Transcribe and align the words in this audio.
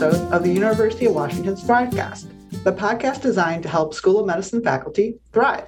episode 0.00 0.32
of 0.32 0.44
the 0.44 0.52
University 0.52 1.06
of 1.06 1.14
Washington's 1.16 1.64
Thrivecast, 1.64 2.30
the 2.62 2.72
podcast 2.72 3.20
designed 3.20 3.64
to 3.64 3.68
help 3.68 3.92
School 3.92 4.20
of 4.20 4.26
Medicine 4.26 4.62
faculty 4.62 5.18
thrive. 5.32 5.66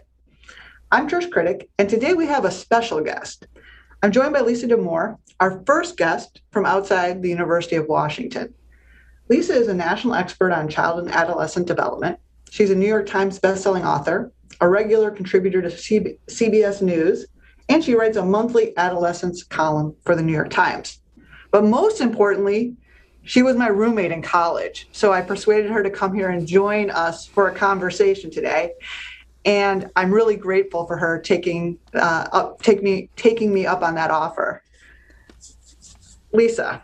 I'm 0.93 1.09
Trish 1.09 1.29
Kritek, 1.29 1.67
and 1.81 1.91
today 1.91 2.15
we 2.15 2.27
have 2.27 2.45
a 2.45 2.51
special 2.53 3.01
guest. 3.01 3.49
I'm 4.05 4.13
joined 4.13 4.33
by 4.33 4.43
Lisa 4.43 4.69
Damour, 4.69 5.19
our 5.41 5.61
first 5.67 5.97
guest 5.97 6.43
from 6.53 6.65
outside 6.65 7.21
the 7.21 7.29
University 7.29 7.75
of 7.75 7.89
Washington. 7.89 8.55
Lisa 9.29 9.53
is 9.53 9.67
a 9.67 9.75
national 9.75 10.15
expert 10.15 10.53
on 10.53 10.69
child 10.69 11.01
and 11.01 11.11
adolescent 11.11 11.67
development. 11.67 12.17
She's 12.51 12.71
a 12.71 12.77
New 12.77 12.87
York 12.87 13.09
Times 13.09 13.41
bestselling 13.41 13.85
author, 13.85 14.31
a 14.61 14.69
regular 14.69 15.11
contributor 15.11 15.61
to 15.61 15.71
CBS 15.71 16.83
News, 16.83 17.27
and 17.69 17.83
she 17.83 17.97
writes 17.97 18.17
a 18.17 18.25
monthly 18.25 18.77
adolescence 18.77 19.43
column 19.43 19.97
for 20.05 20.15
the 20.15 20.23
New 20.23 20.35
York 20.35 20.51
Times. 20.51 21.01
But 21.51 21.65
most 21.65 22.01
importantly, 22.01 22.77
she 23.25 23.43
was 23.43 23.57
my 23.57 23.69
roommate 23.69 24.13
in 24.13 24.23
college. 24.23 24.89
So 24.93 25.13
I 25.13 25.21
persuaded 25.21 25.71
her 25.71 25.83
to 25.83 25.91
come 25.91 26.15
here 26.15 26.31
and 26.31 26.47
join 26.47 26.91
us 26.91 27.27
for 27.27 27.49
a 27.49 27.55
conversation 27.55 28.31
today. 28.31 28.73
And 29.45 29.91
I'm 29.97 30.13
really 30.13 30.37
grateful 30.37 30.87
for 30.87 30.97
her 30.97 31.21
taking 31.21 31.79
uh, 31.95 32.29
up, 32.33 32.63
take 32.63 32.83
me, 32.83 33.09
taking 33.17 33.53
me 33.53 33.67
up 33.67 33.83
on 33.83 33.95
that 33.95 34.11
offer. 34.11 34.63
Lisa, 36.33 36.83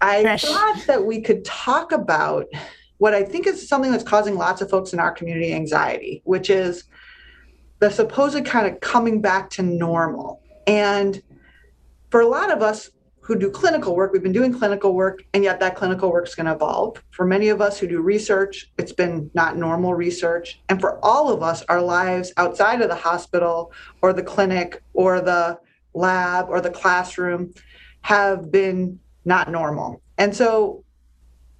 I 0.00 0.22
Fresh. 0.22 0.42
thought 0.42 0.84
that 0.86 1.04
we 1.04 1.20
could 1.20 1.44
talk 1.44 1.92
about 1.92 2.46
what 2.98 3.14
I 3.14 3.22
think 3.22 3.46
is 3.46 3.68
something 3.68 3.92
that's 3.92 4.04
causing 4.04 4.36
lots 4.36 4.60
of 4.60 4.70
folks 4.70 4.92
in 4.92 4.98
our 4.98 5.12
community 5.12 5.54
anxiety, 5.54 6.20
which 6.24 6.50
is 6.50 6.84
the 7.78 7.90
supposed 7.90 8.44
kind 8.44 8.66
of 8.66 8.80
coming 8.80 9.20
back 9.20 9.50
to 9.50 9.62
normal. 9.62 10.42
And 10.66 11.22
for 12.10 12.20
a 12.20 12.26
lot 12.26 12.50
of 12.50 12.62
us, 12.62 12.90
who 13.28 13.38
do 13.38 13.50
clinical 13.50 13.94
work, 13.94 14.10
we've 14.10 14.22
been 14.22 14.32
doing 14.32 14.58
clinical 14.58 14.94
work, 14.94 15.22
and 15.34 15.44
yet 15.44 15.60
that 15.60 15.76
clinical 15.76 16.10
work 16.10 16.26
is 16.26 16.34
going 16.34 16.46
to 16.46 16.54
evolve. 16.54 17.04
For 17.10 17.26
many 17.26 17.50
of 17.50 17.60
us 17.60 17.78
who 17.78 17.86
do 17.86 18.00
research, 18.00 18.72
it's 18.78 18.90
been 18.90 19.30
not 19.34 19.58
normal 19.58 19.92
research. 19.92 20.62
And 20.70 20.80
for 20.80 20.98
all 21.04 21.30
of 21.30 21.42
us, 21.42 21.62
our 21.68 21.82
lives 21.82 22.32
outside 22.38 22.80
of 22.80 22.88
the 22.88 22.94
hospital 22.94 23.70
or 24.00 24.14
the 24.14 24.22
clinic 24.22 24.82
or 24.94 25.20
the 25.20 25.58
lab 25.92 26.46
or 26.48 26.62
the 26.62 26.70
classroom 26.70 27.52
have 28.00 28.50
been 28.50 28.98
not 29.26 29.50
normal. 29.50 30.00
And 30.16 30.34
so 30.34 30.82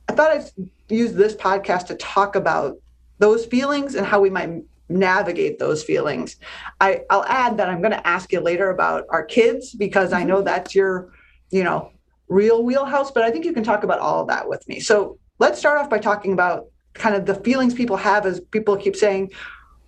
I 0.08 0.14
thought 0.14 0.30
I'd 0.30 0.70
use 0.88 1.12
this 1.12 1.34
podcast 1.34 1.88
to 1.88 1.97
talk 1.97 2.34
about 2.34 2.78
those 3.19 3.44
feelings 3.44 3.94
and 3.94 4.06
how 4.06 4.20
we 4.22 4.30
might 4.30 4.62
navigate 4.88 5.58
those 5.58 5.84
feelings. 5.84 6.36
I, 6.80 7.03
will 7.10 7.25
add 7.25 7.58
that 7.58 7.69
I'm 7.69 7.82
going 7.82 7.92
to 7.92 8.06
ask 8.06 8.32
you 8.32 8.41
later 8.41 8.70
about 8.70 9.05
our 9.10 9.22
kids 9.22 9.75
because 9.75 10.14
I 10.14 10.25
know 10.25 10.36
mm-hmm. 10.36 10.47
that's 10.47 10.75
your 10.75 11.12
you 11.50 11.64
know, 11.64 11.91
real 12.28 12.62
wheelhouse, 12.62 13.10
but 13.10 13.22
I 13.22 13.30
think 13.30 13.44
you 13.44 13.52
can 13.52 13.64
talk 13.64 13.82
about 13.84 13.98
all 13.98 14.20
of 14.20 14.28
that 14.28 14.48
with 14.48 14.66
me. 14.68 14.80
So 14.80 15.18
let's 15.38 15.58
start 15.58 15.80
off 15.80 15.88
by 15.88 15.98
talking 15.98 16.32
about 16.32 16.66
kind 16.94 17.14
of 17.14 17.27
the 17.27 17.34
feelings 17.34 17.74
people 17.74 17.96
have 17.96 18.27
as 18.27 18.41
people 18.41 18.77
keep 18.77 18.96
saying, 18.96 19.30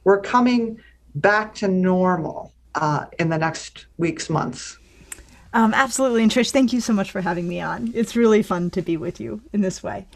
we're 0.05 0.21
coming 0.21 0.81
back 1.15 1.55
to 1.57 1.69
normal 1.69 2.53
uh, 2.75 3.07
in 3.19 3.29
the 3.29 3.39
next 3.39 3.87
weeks, 3.99 4.31
months. 4.31 4.79
Um, 5.53 5.75
absolutely. 5.75 6.23
And 6.23 6.31
Trish, 6.31 6.53
thank 6.53 6.73
you 6.73 6.81
so 6.81 6.93
much 6.93 7.11
for 7.11 7.21
having 7.21 7.49
me 7.49 7.61
on. 7.61 7.91
It's 7.95 8.15
really 8.15 8.43
fun 8.43 8.71
to 8.71 8.83
be 8.83 8.97
with 8.97 9.21
you 9.21 9.43
in 9.53 9.61
this 9.61 9.83
way. 9.83 10.07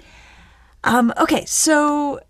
Um, 0.84 1.12
okay, 1.19 1.45
so 1.45 2.20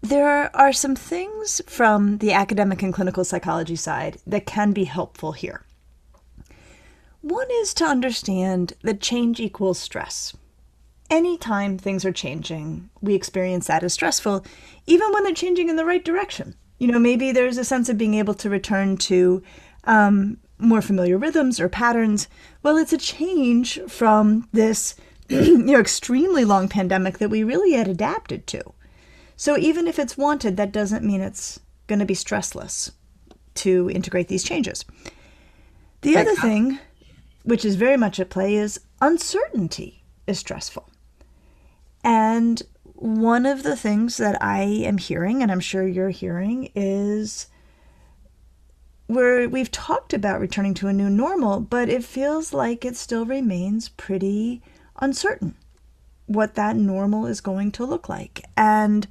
there 0.00 0.54
are 0.56 0.72
some 0.72 0.96
things 0.96 1.60
from 1.66 2.18
the 2.18 2.32
academic 2.32 2.82
and 2.82 2.92
clinical 2.92 3.24
psychology 3.24 3.76
side 3.76 4.18
that 4.26 4.46
can 4.46 4.72
be 4.72 4.84
helpful 4.84 5.32
here. 5.32 5.64
One 7.28 7.48
is 7.50 7.74
to 7.74 7.84
understand 7.84 8.72
that 8.82 9.02
change 9.02 9.38
equals 9.38 9.78
stress. 9.78 10.34
Anytime 11.10 11.76
things 11.76 12.06
are 12.06 12.12
changing, 12.12 12.88
we 13.02 13.14
experience 13.14 13.66
that 13.66 13.82
as 13.82 13.92
stressful, 13.92 14.46
even 14.86 15.12
when 15.12 15.24
they're 15.24 15.34
changing 15.34 15.68
in 15.68 15.76
the 15.76 15.84
right 15.84 16.02
direction. 16.02 16.54
You 16.78 16.86
know, 16.86 16.98
maybe 16.98 17.30
there's 17.30 17.58
a 17.58 17.64
sense 17.64 17.90
of 17.90 17.98
being 17.98 18.14
able 18.14 18.32
to 18.32 18.48
return 18.48 18.96
to 18.98 19.42
um, 19.84 20.38
more 20.58 20.80
familiar 20.80 21.18
rhythms 21.18 21.60
or 21.60 21.68
patterns. 21.68 22.28
Well, 22.62 22.78
it's 22.78 22.94
a 22.94 22.98
change 22.98 23.78
from 23.88 24.48
this, 24.52 24.94
you 25.28 25.58
know, 25.58 25.78
extremely 25.78 26.46
long 26.46 26.66
pandemic 26.66 27.18
that 27.18 27.28
we 27.28 27.44
really 27.44 27.72
had 27.74 27.88
adapted 27.88 28.46
to. 28.46 28.72
So 29.36 29.58
even 29.58 29.86
if 29.86 29.98
it's 29.98 30.16
wanted, 30.16 30.56
that 30.56 30.72
doesn't 30.72 31.04
mean 31.04 31.20
it's 31.20 31.60
going 31.88 31.98
to 31.98 32.06
be 32.06 32.14
stressless 32.14 32.92
to 33.56 33.90
integrate 33.90 34.28
these 34.28 34.44
changes. 34.44 34.86
The 36.00 36.16
other 36.16 36.34
thing 36.34 36.78
which 37.48 37.64
is 37.64 37.76
very 37.76 37.96
much 37.96 38.20
at 38.20 38.28
play, 38.28 38.56
is 38.56 38.78
uncertainty 39.00 40.04
is 40.26 40.38
stressful. 40.38 40.86
And 42.04 42.62
one 42.94 43.46
of 43.46 43.62
the 43.62 43.74
things 43.74 44.18
that 44.18 44.42
I 44.42 44.60
am 44.60 44.98
hearing, 44.98 45.42
and 45.42 45.50
I'm 45.50 45.60
sure 45.60 45.86
you're 45.86 46.10
hearing, 46.10 46.70
is 46.74 47.46
where 49.06 49.48
we've 49.48 49.70
talked 49.70 50.12
about 50.12 50.40
returning 50.40 50.74
to 50.74 50.88
a 50.88 50.92
new 50.92 51.08
normal, 51.08 51.60
but 51.60 51.88
it 51.88 52.04
feels 52.04 52.52
like 52.52 52.84
it 52.84 52.96
still 52.96 53.24
remains 53.24 53.88
pretty 53.88 54.60
uncertain 55.00 55.54
what 56.26 56.54
that 56.54 56.76
normal 56.76 57.24
is 57.24 57.40
going 57.40 57.72
to 57.72 57.86
look 57.86 58.10
like. 58.10 58.44
And 58.58 59.08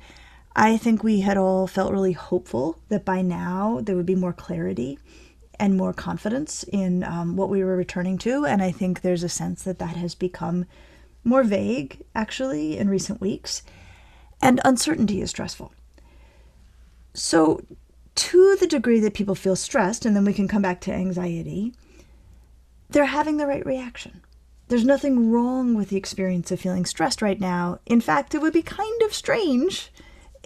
I 0.56 0.78
think 0.78 1.04
we 1.04 1.22
had 1.22 1.38
all 1.38 1.66
felt 1.66 1.92
really 1.92 2.12
hopeful 2.12 2.80
that 2.90 3.04
by 3.04 3.24
now 3.24 3.80
there 3.82 3.96
would 3.96 4.06
be 4.06 4.14
more 4.14 4.34
clarity 4.34 5.00
and 5.60 5.78
more 5.78 5.94
confidence 5.94 6.64
in 6.72 7.04
um, 7.04 7.36
what 7.36 7.50
we 7.50 7.64
were 7.64 7.76
returning 7.76 8.18
to. 8.20 8.46
And 8.46 8.62
I 8.62 8.72
think 8.72 9.02
there's 9.02 9.24
a 9.24 9.30
sense 9.30 9.64
that 9.64 9.80
that 9.80 9.96
has 9.96 10.16
become 10.16 10.66
more 11.24 11.44
vague, 11.44 12.02
actually, 12.16 12.78
in 12.78 12.90
recent 12.90 13.22
weeks. 13.22 13.64
And 14.42 14.62
uncertainty 14.64 15.22
is 15.22 15.30
stressful. 15.30 15.74
So, 17.14 17.62
to 18.16 18.56
the 18.60 18.68
degree 18.68 19.00
that 19.00 19.14
people 19.14 19.36
feel 19.36 19.56
stressed, 19.56 20.06
and 20.06 20.16
then 20.16 20.26
we 20.26 20.34
can 20.34 20.48
come 20.48 20.62
back 20.62 20.82
to 20.82 20.94
anxiety, 20.94 21.74
they're 22.90 23.06
having 23.06 23.38
the 23.38 23.48
right 23.48 23.66
reaction. 23.66 24.22
There's 24.70 24.86
nothing 24.86 25.32
wrong 25.32 25.76
with 25.76 25.90
the 25.90 25.98
experience 25.98 26.52
of 26.52 26.60
feeling 26.60 26.86
stressed 26.86 27.22
right 27.22 27.40
now. 27.40 27.80
In 27.86 28.02
fact, 28.02 28.36
it 28.36 28.42
would 28.42 28.54
be 28.54 28.62
kind 28.62 29.02
of 29.04 29.14
strange 29.14 29.92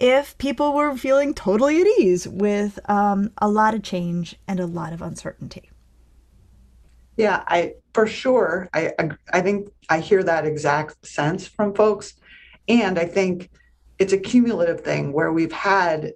if 0.02 0.36
people 0.36 0.74
were 0.74 0.96
feeling 0.96 1.32
totally 1.32 1.80
at 1.80 1.86
ease 1.86 2.26
with 2.26 2.78
um, 2.90 3.30
a 3.38 3.48
lot 3.48 3.72
of 3.72 3.84
change 3.84 4.34
and 4.48 4.58
a 4.58 4.66
lot 4.66 4.92
of 4.92 5.00
uncertainty. 5.00 5.70
Yeah, 7.16 7.44
I 7.46 7.74
for 7.94 8.06
sure. 8.06 8.68
I 8.74 8.92
I 9.32 9.40
think 9.40 9.68
I 9.88 10.00
hear 10.00 10.24
that 10.24 10.44
exact 10.44 11.06
sense 11.06 11.46
from 11.46 11.72
folks, 11.74 12.14
and 12.68 12.98
I 12.98 13.04
think 13.04 13.50
it's 13.98 14.12
a 14.12 14.18
cumulative 14.18 14.80
thing 14.80 15.12
where 15.12 15.32
we've 15.32 15.52
had 15.52 16.14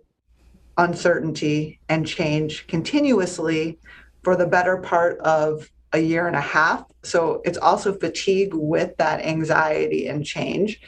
uncertainty 0.79 1.79
and 1.89 2.07
change 2.07 2.67
continuously 2.67 3.79
for 4.25 4.35
the 4.35 4.47
better 4.47 4.79
part 4.79 5.19
of 5.21 5.71
a 5.93 5.99
year 6.01 6.27
and 6.27 6.35
a 6.35 6.41
half. 6.41 6.85
So 7.05 7.41
it's 7.45 7.59
also 7.59 7.97
fatigue 7.97 8.53
with 8.53 8.97
that 8.97 9.25
anxiety 9.25 10.09
and 10.09 10.25
change. 10.25 10.81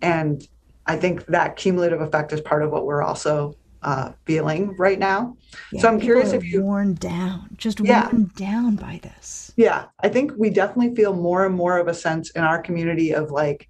And 0.00 0.46
I 0.86 0.96
think 0.96 1.26
that 1.26 1.56
cumulative 1.56 2.00
effect 2.00 2.32
is 2.32 2.40
part 2.40 2.62
of 2.62 2.70
what 2.70 2.86
we're 2.86 3.02
also 3.02 3.56
uh, 3.82 4.12
feeling 4.24 4.74
right 4.76 4.98
now. 4.98 5.36
Yeah, 5.72 5.82
so 5.82 5.88
I'm 5.88 6.00
curious 6.00 6.32
if 6.32 6.44
you 6.44 6.62
worn 6.62 6.94
down, 6.94 7.48
just 7.56 7.80
yeah. 7.80 8.06
worn 8.06 8.30
down 8.36 8.76
by 8.76 9.00
this. 9.02 9.52
Yeah, 9.56 9.86
I 10.00 10.08
think 10.08 10.32
we 10.36 10.50
definitely 10.50 10.94
feel 10.94 11.14
more 11.14 11.46
and 11.46 11.54
more 11.54 11.78
of 11.78 11.88
a 11.88 11.94
sense 11.94 12.30
in 12.30 12.42
our 12.42 12.60
community 12.60 13.14
of 13.14 13.30
like, 13.30 13.68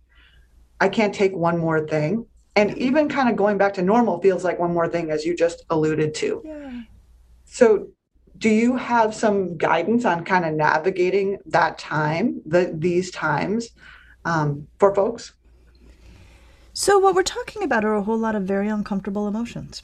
I 0.80 0.88
can't 0.88 1.14
take 1.14 1.34
one 1.34 1.58
more 1.58 1.86
thing, 1.86 2.26
and 2.54 2.76
even 2.78 3.08
kind 3.08 3.28
of 3.28 3.36
going 3.36 3.58
back 3.58 3.74
to 3.74 3.82
normal 3.82 4.20
feels 4.20 4.44
like 4.44 4.58
one 4.58 4.72
more 4.72 4.88
thing, 4.88 5.10
as 5.10 5.24
you 5.24 5.36
just 5.36 5.64
alluded 5.70 6.14
to. 6.16 6.42
Yeah. 6.44 6.80
So, 7.44 7.88
do 8.38 8.50
you 8.50 8.76
have 8.76 9.14
some 9.14 9.56
guidance 9.56 10.04
on 10.04 10.24
kind 10.24 10.44
of 10.44 10.52
navigating 10.54 11.38
that 11.46 11.78
time, 11.78 12.42
the 12.44 12.72
these 12.74 13.10
times, 13.10 13.70
um, 14.26 14.66
for 14.78 14.94
folks? 14.94 15.32
So, 16.78 16.98
what 16.98 17.14
we're 17.14 17.22
talking 17.22 17.62
about 17.62 17.86
are 17.86 17.94
a 17.94 18.02
whole 18.02 18.18
lot 18.18 18.34
of 18.34 18.42
very 18.42 18.68
uncomfortable 18.68 19.26
emotions. 19.26 19.82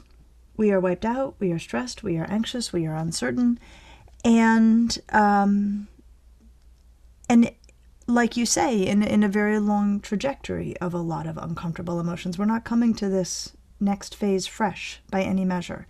We 0.55 0.71
are 0.71 0.79
wiped 0.79 1.05
out, 1.05 1.33
we 1.39 1.51
are 1.51 1.57
stressed, 1.57 2.03
we 2.03 2.17
are 2.19 2.29
anxious, 2.29 2.71
we 2.71 2.85
are 2.85 2.93
uncertain, 2.93 3.59
and 4.23 4.95
um, 5.09 5.87
and 7.27 7.49
like 8.05 8.37
you 8.37 8.45
say, 8.45 8.85
in 8.85 9.01
in 9.01 9.23
a 9.23 9.27
very 9.27 9.57
long 9.57 10.01
trajectory 10.01 10.77
of 10.77 10.93
a 10.93 10.99
lot 10.99 11.25
of 11.25 11.35
uncomfortable 11.39 11.99
emotions. 11.99 12.37
We're 12.37 12.45
not 12.45 12.63
coming 12.63 12.93
to 12.93 13.09
this 13.09 13.53
next 13.79 14.13
phase 14.13 14.45
fresh 14.45 15.01
by 15.09 15.23
any 15.23 15.45
measure. 15.45 15.87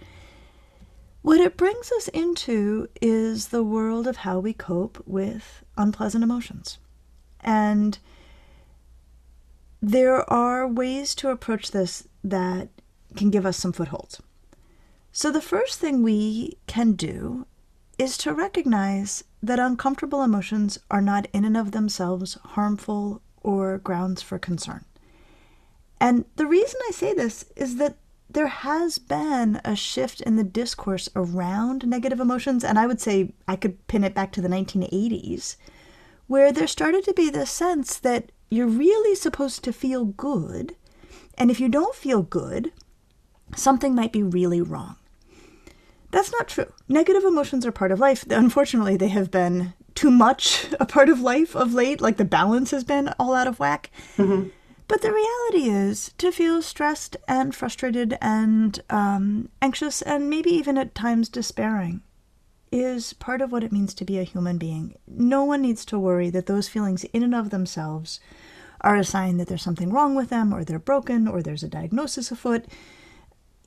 What 1.22 1.42
it 1.42 1.58
brings 1.58 1.92
us 1.98 2.08
into 2.08 2.88
is 3.02 3.50
the 3.50 3.62
world 3.62 4.08
of 4.08 4.16
how 4.16 4.40
we 4.40 4.54
cope 4.54 5.04
with 5.06 5.66
unpleasant 5.76 6.24
emotions. 6.24 6.78
And 7.42 8.00
there 9.84 10.28
are 10.32 10.66
ways 10.66 11.14
to 11.14 11.30
approach 11.30 11.72
this 11.72 12.08
that 12.24 12.70
can 13.18 13.30
give 13.30 13.46
us 13.46 13.58
some 13.58 13.74
footholds. 13.74 14.22
So, 15.12 15.30
the 15.30 15.42
first 15.42 15.78
thing 15.78 16.02
we 16.02 16.58
can 16.68 16.94
do 16.94 17.46
is 17.98 18.18
to 18.20 18.34
recognize 18.34 19.26
that 19.44 19.60
uncomfortable 19.60 20.24
emotions 20.24 20.80
are 20.90 21.02
not 21.02 21.28
in 21.34 21.44
and 21.44 21.58
of 21.58 21.72
themselves 21.72 22.38
harmful 22.46 23.22
or 23.42 23.78
grounds 23.78 24.22
for 24.22 24.40
concern. 24.40 24.86
And 26.00 26.24
the 26.38 26.48
reason 26.48 26.80
I 26.88 26.92
say 26.92 27.14
this 27.14 27.44
is 27.58 27.76
that 27.76 27.98
there 28.30 28.48
has 28.48 28.98
been 28.98 29.60
a 29.66 29.76
shift 29.76 30.22
in 30.22 30.38
the 30.38 30.46
discourse 30.46 31.10
around 31.14 31.86
negative 31.86 32.22
emotions, 32.22 32.64
and 32.64 32.80
I 32.80 32.88
would 32.88 33.02
say 33.02 33.34
I 33.50 33.58
could 33.58 33.86
pin 33.88 34.06
it 34.06 34.16
back 34.16 34.32
to 34.32 34.42
the 34.42 34.48
1980s, 34.48 35.58
where 36.28 36.54
there 36.54 36.68
started 36.68 37.04
to 37.04 37.14
be 37.14 37.30
this 37.30 37.52
sense 37.52 38.00
that 38.00 38.32
you're 38.50 38.68
really 38.68 39.16
supposed 39.16 39.64
to 39.64 39.74
feel 39.74 40.06
good, 40.06 40.76
and 41.38 41.50
if 41.50 41.60
you 41.60 41.70
don't 41.70 41.96
feel 41.96 42.22
good, 42.22 42.72
something 43.56 43.96
might 43.96 44.12
be 44.12 44.24
really 44.24 44.62
wrong. 44.62 44.96
That's 46.12 46.32
not 46.32 46.48
true. 46.48 46.72
Negative 46.88 47.24
emotions 47.24 47.66
are 47.66 47.72
part 47.72 47.92
of 47.92 48.00
life. 48.00 48.24
Unfortunately, 48.30 48.96
they 48.98 49.08
have 49.08 49.32
been 49.32 49.74
too 49.96 50.12
much 50.12 50.68
a 50.80 50.86
part 50.86 51.10
of 51.10 51.22
life 51.22 51.56
of 51.56 51.74
late, 51.74 52.02
like 52.02 52.18
the 52.18 52.26
balance 52.26 52.72
has 52.72 52.84
been 52.84 53.10
all 53.20 53.34
out 53.34 53.48
of 53.48 53.60
whack. 53.60 53.90
Mm-hmm. 54.18 54.50
But 54.88 55.02
the 55.02 55.14
reality 55.14 55.70
is 55.70 56.14
to 56.20 56.32
feel 56.32 56.62
stressed 56.62 57.18
and 57.28 57.56
frustrated 57.56 58.18
and 58.22 58.80
um, 58.90 59.50
anxious 59.62 60.02
and 60.02 60.30
maybe 60.30 60.52
even 60.52 60.78
at 60.78 60.94
times 60.94 61.30
despairing 61.30 62.02
is 62.74 63.14
part 63.14 63.40
of 63.40 63.52
what 63.52 63.64
it 63.64 63.72
means 63.72 63.94
to 63.94 64.04
be 64.04 64.18
a 64.18 64.24
human 64.24 64.58
being. 64.58 64.98
No 65.08 65.44
one 65.44 65.62
needs 65.62 65.86
to 65.86 66.00
worry 66.00 66.32
that 66.32 66.48
those 66.48 66.68
feelings, 66.68 67.04
in 67.06 67.22
and 67.22 67.36
of 67.36 67.52
themselves, 67.52 68.20
are 68.82 68.96
a 68.96 69.04
sign 69.04 69.38
that 69.38 69.48
there's 69.48 69.62
something 69.62 69.94
wrong 69.94 70.16
with 70.16 70.30
them 70.30 70.52
or 70.52 70.64
they're 70.64 70.80
broken 70.80 71.28
or 71.28 71.42
there's 71.42 71.62
a 71.62 71.68
diagnosis 71.68 72.32
afoot. 72.32 72.66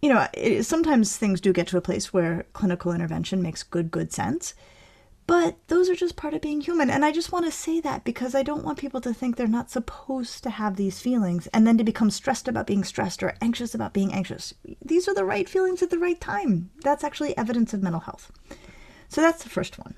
You 0.03 0.13
know, 0.13 0.27
it, 0.35 0.65
sometimes 0.65 1.17
things 1.17 1.41
do 1.41 1.53
get 1.53 1.69
to 1.69 1.77
a 1.77 1.81
place 1.81 2.13
where 2.13 2.47
clinical 2.53 2.93
intervention 2.93 3.41
makes 3.41 3.63
good, 3.63 3.93
good 3.93 4.13
sense. 4.13 4.55
But 5.29 5.57
those 5.69 5.89
are 5.89 5.97
just 5.97 6.17
part 6.17 6.35
of 6.35 6.41
being 6.41 6.61
human. 6.61 6.91
And 6.91 7.05
I 7.05 7.13
just 7.13 7.33
want 7.33 7.47
to 7.47 7.51
say 7.53 7.81
that 7.81 8.05
because 8.05 8.35
I 8.35 8.43
don't 8.43 8.65
want 8.65 8.79
people 8.79 9.01
to 9.01 9.15
think 9.15 9.37
they're 9.37 9.47
not 9.47 9.71
supposed 9.71 10.43
to 10.43 10.51
have 10.51 10.77
these 10.77 11.01
feelings 11.01 11.47
and 11.49 11.67
then 11.67 11.79
to 11.79 11.85
become 11.85 12.11
stressed 12.11 12.49
about 12.49 12.67
being 12.67 12.85
stressed 12.85 13.23
or 13.23 13.35
anxious 13.41 13.75
about 13.75 13.93
being 13.93 14.13
anxious. 14.13 14.53
These 14.85 15.09
are 15.09 15.15
the 15.15 15.25
right 15.25 15.49
feelings 15.49 15.83
at 15.83 15.91
the 15.91 15.99
right 15.99 16.21
time. 16.21 16.71
That's 16.83 17.03
actually 17.05 17.37
evidence 17.37 17.73
of 17.73 17.83
mental 17.83 18.01
health. 18.01 18.31
So 19.17 19.23
that's 19.23 19.43
the 19.43 19.49
first 19.49 19.79
one. 19.79 19.95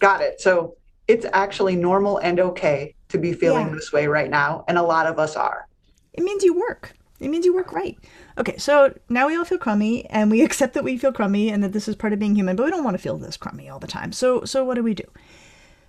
Got 0.00 0.20
it. 0.20 0.38
So 0.38 0.76
it's 1.08 1.24
actually 1.32 1.76
normal 1.76 2.18
and 2.18 2.38
okay 2.38 2.94
to 3.08 3.16
be 3.16 3.32
feeling 3.32 3.68
yeah. 3.68 3.74
this 3.74 3.90
way 3.90 4.06
right 4.06 4.28
now. 4.28 4.66
And 4.68 4.76
a 4.76 4.82
lot 4.82 5.06
of 5.06 5.18
us 5.18 5.34
are. 5.34 5.66
It 6.12 6.22
means 6.22 6.44
you 6.44 6.52
work. 6.52 6.92
It 7.20 7.28
means 7.28 7.46
you 7.46 7.54
work 7.54 7.72
right. 7.72 7.96
Okay, 8.36 8.58
so 8.58 8.92
now 9.08 9.28
we 9.28 9.34
all 9.34 9.46
feel 9.46 9.56
crummy 9.56 10.04
and 10.10 10.30
we 10.30 10.42
accept 10.44 10.74
that 10.74 10.84
we 10.84 10.98
feel 10.98 11.10
crummy 11.10 11.48
and 11.48 11.64
that 11.64 11.72
this 11.72 11.88
is 11.88 11.96
part 11.96 12.12
of 12.12 12.18
being 12.18 12.34
human, 12.34 12.54
but 12.54 12.64
we 12.64 12.70
don't 12.70 12.84
want 12.84 12.92
to 12.92 13.02
feel 13.02 13.16
this 13.16 13.38
crummy 13.38 13.70
all 13.70 13.78
the 13.78 13.86
time. 13.86 14.12
So 14.12 14.44
so 14.44 14.62
what 14.62 14.74
do 14.74 14.82
we 14.82 14.92
do? 14.92 15.10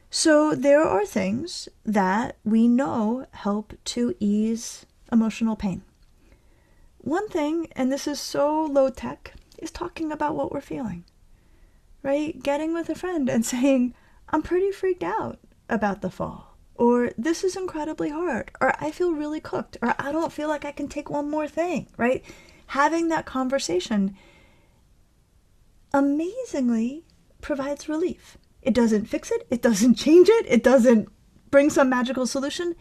So 0.09 0.55
there 0.55 0.81
are 0.81 1.05
things 1.05 1.67
that 1.85 2.37
we 2.45 2.69
know 2.69 3.25
help 3.31 3.73
to 3.83 4.15
ease 4.21 4.85
emotional 5.11 5.57
pain. 5.57 5.81
One 6.99 7.27
thing, 7.27 7.67
and 7.75 7.91
this 7.91 8.07
is 8.07 8.21
so 8.21 8.63
low 8.63 8.89
tech, 8.89 9.33
is 9.57 9.71
talking 9.71 10.09
about 10.13 10.35
what 10.35 10.53
we're 10.53 10.61
feeling. 10.61 11.03
Right? 12.05 12.41
Getting 12.41 12.73
with 12.73 12.89
a 12.89 12.95
friend 12.95 13.27
and 13.27 13.45
saying, 13.53 13.95
"I'm 14.29 14.43
pretty 14.43 14.71
freaked 14.71 15.03
out 15.03 15.39
about 15.67 16.01
the 16.01 16.09
fall." 16.09 16.55
or 16.75 17.11
this 17.17 17.43
is 17.43 17.55
incredibly 17.55 18.09
hard, 18.09 18.51
or 18.59 18.73
I 18.83 18.91
feel 18.91 19.13
really 19.13 19.39
cooked, 19.39 19.77
or 19.81 19.95
I 19.97 20.11
don't 20.11 20.31
feel 20.31 20.49
like 20.49 20.65
I 20.65 20.73
can 20.73 20.87
take 20.89 21.09
one 21.09 21.29
more 21.29 21.47
thing, 21.47 21.87
right? 21.97 22.23
Having 22.67 23.07
that 23.09 23.25
conversation 23.25 24.15
amazingly 25.93 27.05
provides 27.39 27.87
relief. 27.87 28.37
It 28.61 28.73
doesn't 28.73 29.05
fix 29.05 29.31
it, 29.31 29.47
it 29.49 29.61
doesn't 29.61 29.95
change 30.05 30.27
it, 30.29 30.45
it 30.49 30.63
doesn't 30.63 31.07
bring 31.49 31.69
some 31.69 31.89
magical 31.89 32.27
solution, 32.27 32.75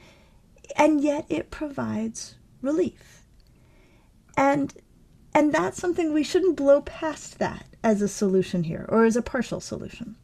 and 0.76 1.00
yet 1.00 1.24
it 1.28 1.52
provides 1.52 2.34
relief. 2.60 3.22
And 4.36 4.74
and 5.32 5.52
that's 5.52 5.78
something 5.78 6.12
we 6.12 6.24
shouldn't 6.24 6.56
blow 6.56 6.80
past 6.80 7.38
that 7.38 7.66
as 7.84 8.02
a 8.02 8.08
solution 8.08 8.64
here 8.64 8.86
or 8.88 9.04
as 9.04 9.14
a 9.14 9.22
partial 9.22 9.60
solution. 9.60 10.16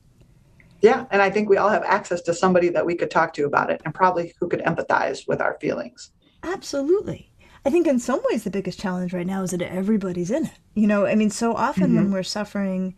Yeah, 0.80 1.04
and 1.10 1.20
I 1.20 1.28
think 1.28 1.48
we 1.48 1.58
all 1.58 1.68
have 1.68 1.84
access 1.84 2.22
to 2.22 2.34
somebody 2.34 2.70
that 2.70 2.86
we 2.86 2.94
could 2.94 3.10
talk 3.10 3.34
to 3.34 3.44
about 3.44 3.70
it 3.70 3.82
and 3.84 3.94
probably 3.94 4.32
who 4.40 4.48
could 4.48 4.60
empathize 4.60 5.28
with 5.28 5.40
our 5.40 5.58
feelings. 5.60 6.10
Absolutely. 6.42 7.30
I 7.66 7.70
think 7.70 7.86
in 7.86 7.98
some 7.98 8.22
ways 8.30 8.44
the 8.44 8.50
biggest 8.50 8.80
challenge 8.80 9.12
right 9.12 9.26
now 9.26 9.42
is 9.42 9.50
that 9.50 9.60
everybody's 9.60 10.30
in 10.30 10.46
it. 10.46 10.52
You 10.74 10.86
know, 10.86 11.04
I 11.04 11.14
mean, 11.14 11.28
so 11.28 11.54
often 11.54 11.88
mm-hmm. 11.88 11.96
when 11.96 12.12
we're 12.12 12.22
suffering 12.22 12.96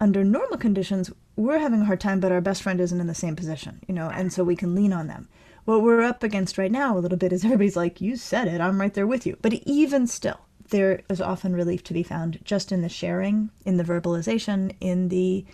under 0.00 0.24
normal 0.24 0.56
conditions, 0.56 1.12
we're 1.36 1.58
having 1.58 1.82
a 1.82 1.84
hard 1.84 2.00
time, 2.00 2.18
but 2.18 2.32
our 2.32 2.40
best 2.40 2.62
friend 2.62 2.80
isn't 2.80 3.00
in 3.00 3.06
the 3.06 3.14
same 3.14 3.36
position, 3.36 3.80
you 3.86 3.94
know, 3.94 4.08
and 4.08 4.32
so 4.32 4.42
we 4.42 4.56
can 4.56 4.74
lean 4.74 4.94
on 4.94 5.06
them. 5.06 5.28
What 5.66 5.82
we're 5.82 6.00
up 6.00 6.22
against 6.22 6.56
right 6.56 6.72
now 6.72 6.96
a 6.96 7.00
little 7.00 7.18
bit 7.18 7.32
is 7.32 7.44
everybody's 7.44 7.76
like, 7.76 8.00
you 8.00 8.16
said 8.16 8.48
it, 8.48 8.62
I'm 8.62 8.80
right 8.80 8.94
there 8.94 9.06
with 9.06 9.26
you. 9.26 9.36
But 9.42 9.52
even 9.52 10.06
still, 10.06 10.40
there 10.70 11.02
is 11.08 11.20
often 11.20 11.54
relief 11.54 11.82
to 11.84 11.94
be 11.94 12.02
found 12.02 12.38
just 12.44 12.72
in 12.72 12.82
the 12.82 12.88
sharing, 12.88 13.50
in 13.64 13.76
the 13.76 13.84
verbalization, 13.84 14.74
in 14.80 15.08
the 15.08 15.44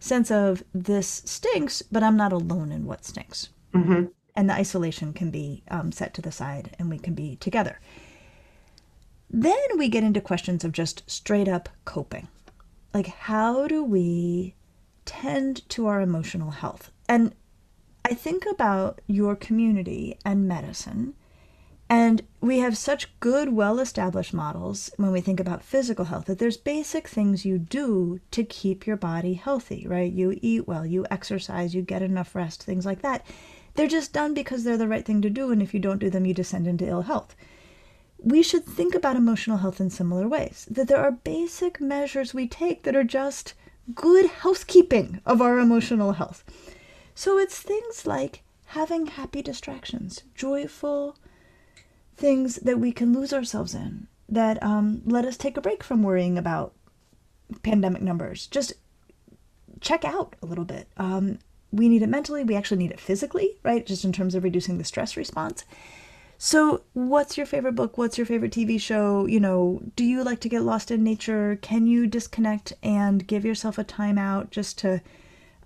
sense 0.00 0.30
of 0.30 0.62
this 0.72 1.22
stinks, 1.24 1.82
but 1.82 2.02
I'm 2.02 2.16
not 2.16 2.32
alone 2.32 2.72
in 2.72 2.86
what 2.86 3.04
stinks. 3.04 3.48
Mm-hmm. 3.74 4.06
And 4.36 4.48
the 4.48 4.54
isolation 4.54 5.12
can 5.12 5.30
be 5.30 5.62
um, 5.70 5.90
set 5.90 6.14
to 6.14 6.22
the 6.22 6.30
side 6.30 6.76
and 6.78 6.88
we 6.88 6.98
can 6.98 7.14
be 7.14 7.36
together. 7.36 7.80
Then 9.30 9.56
we 9.76 9.88
get 9.88 10.04
into 10.04 10.20
questions 10.20 10.64
of 10.64 10.72
just 10.72 11.08
straight 11.10 11.48
up 11.48 11.68
coping. 11.84 12.28
Like, 12.94 13.08
how 13.08 13.66
do 13.66 13.84
we 13.84 14.54
tend 15.04 15.68
to 15.70 15.86
our 15.86 16.00
emotional 16.00 16.50
health? 16.50 16.90
And 17.08 17.34
I 18.04 18.14
think 18.14 18.46
about 18.46 19.00
your 19.06 19.36
community 19.36 20.16
and 20.24 20.48
medicine 20.48 21.14
and 21.90 22.22
we 22.40 22.58
have 22.58 22.76
such 22.76 23.18
good, 23.20 23.50
well 23.50 23.80
established 23.80 24.34
models 24.34 24.90
when 24.96 25.10
we 25.10 25.20
think 25.20 25.40
about 25.40 25.62
physical 25.62 26.06
health 26.06 26.26
that 26.26 26.38
there's 26.38 26.56
basic 26.56 27.08
things 27.08 27.46
you 27.46 27.58
do 27.58 28.20
to 28.30 28.44
keep 28.44 28.86
your 28.86 28.96
body 28.96 29.34
healthy, 29.34 29.86
right? 29.88 30.12
You 30.12 30.38
eat 30.42 30.68
well, 30.68 30.84
you 30.84 31.06
exercise, 31.10 31.74
you 31.74 31.82
get 31.82 32.02
enough 32.02 32.34
rest, 32.34 32.62
things 32.62 32.84
like 32.84 33.00
that. 33.02 33.24
They're 33.74 33.86
just 33.86 34.12
done 34.12 34.34
because 34.34 34.64
they're 34.64 34.76
the 34.76 34.88
right 34.88 35.04
thing 35.04 35.22
to 35.22 35.30
do, 35.30 35.50
and 35.50 35.62
if 35.62 35.72
you 35.72 35.80
don't 35.80 35.98
do 35.98 36.10
them, 36.10 36.26
you 36.26 36.34
descend 36.34 36.66
into 36.66 36.86
ill 36.86 37.02
health. 37.02 37.34
We 38.18 38.42
should 38.42 38.64
think 38.64 38.94
about 38.94 39.16
emotional 39.16 39.58
health 39.58 39.80
in 39.80 39.90
similar 39.90 40.28
ways 40.28 40.66
that 40.70 40.88
there 40.88 40.98
are 40.98 41.12
basic 41.12 41.80
measures 41.80 42.34
we 42.34 42.48
take 42.48 42.82
that 42.82 42.96
are 42.96 43.04
just 43.04 43.54
good 43.94 44.26
housekeeping 44.26 45.20
of 45.24 45.40
our 45.40 45.58
emotional 45.58 46.12
health. 46.12 46.44
So 47.14 47.38
it's 47.38 47.58
things 47.60 48.06
like 48.06 48.42
having 48.66 49.06
happy 49.06 49.40
distractions, 49.40 50.22
joyful, 50.34 51.16
things 52.18 52.56
that 52.56 52.78
we 52.78 52.92
can 52.92 53.12
lose 53.12 53.32
ourselves 53.32 53.74
in 53.74 54.08
that 54.28 54.62
um, 54.62 55.02
let 55.06 55.24
us 55.24 55.36
take 55.36 55.56
a 55.56 55.60
break 55.60 55.82
from 55.82 56.02
worrying 56.02 56.36
about 56.36 56.74
pandemic 57.62 58.02
numbers. 58.02 58.46
Just 58.46 58.74
check 59.80 60.04
out 60.04 60.36
a 60.42 60.46
little 60.46 60.64
bit. 60.64 60.88
Um, 60.96 61.38
we 61.70 61.88
need 61.88 62.02
it 62.02 62.08
mentally, 62.08 62.44
we 62.44 62.56
actually 62.56 62.78
need 62.78 62.90
it 62.90 63.00
physically, 63.00 63.58
right? 63.62 63.86
Just 63.86 64.04
in 64.04 64.12
terms 64.12 64.34
of 64.34 64.44
reducing 64.44 64.78
the 64.78 64.84
stress 64.84 65.16
response. 65.16 65.64
So, 66.40 66.82
what's 66.92 67.36
your 67.36 67.46
favorite 67.46 67.74
book? 67.74 67.98
What's 67.98 68.16
your 68.16 68.26
favorite 68.26 68.52
TV 68.52 68.80
show? 68.80 69.26
You 69.26 69.40
know, 69.40 69.82
do 69.96 70.04
you 70.04 70.22
like 70.22 70.40
to 70.40 70.48
get 70.48 70.62
lost 70.62 70.90
in 70.90 71.02
nature? 71.02 71.58
Can 71.60 71.86
you 71.86 72.06
disconnect 72.06 72.72
and 72.82 73.26
give 73.26 73.44
yourself 73.44 73.76
a 73.76 73.84
timeout 73.84 74.50
just 74.50 74.78
to 74.78 75.02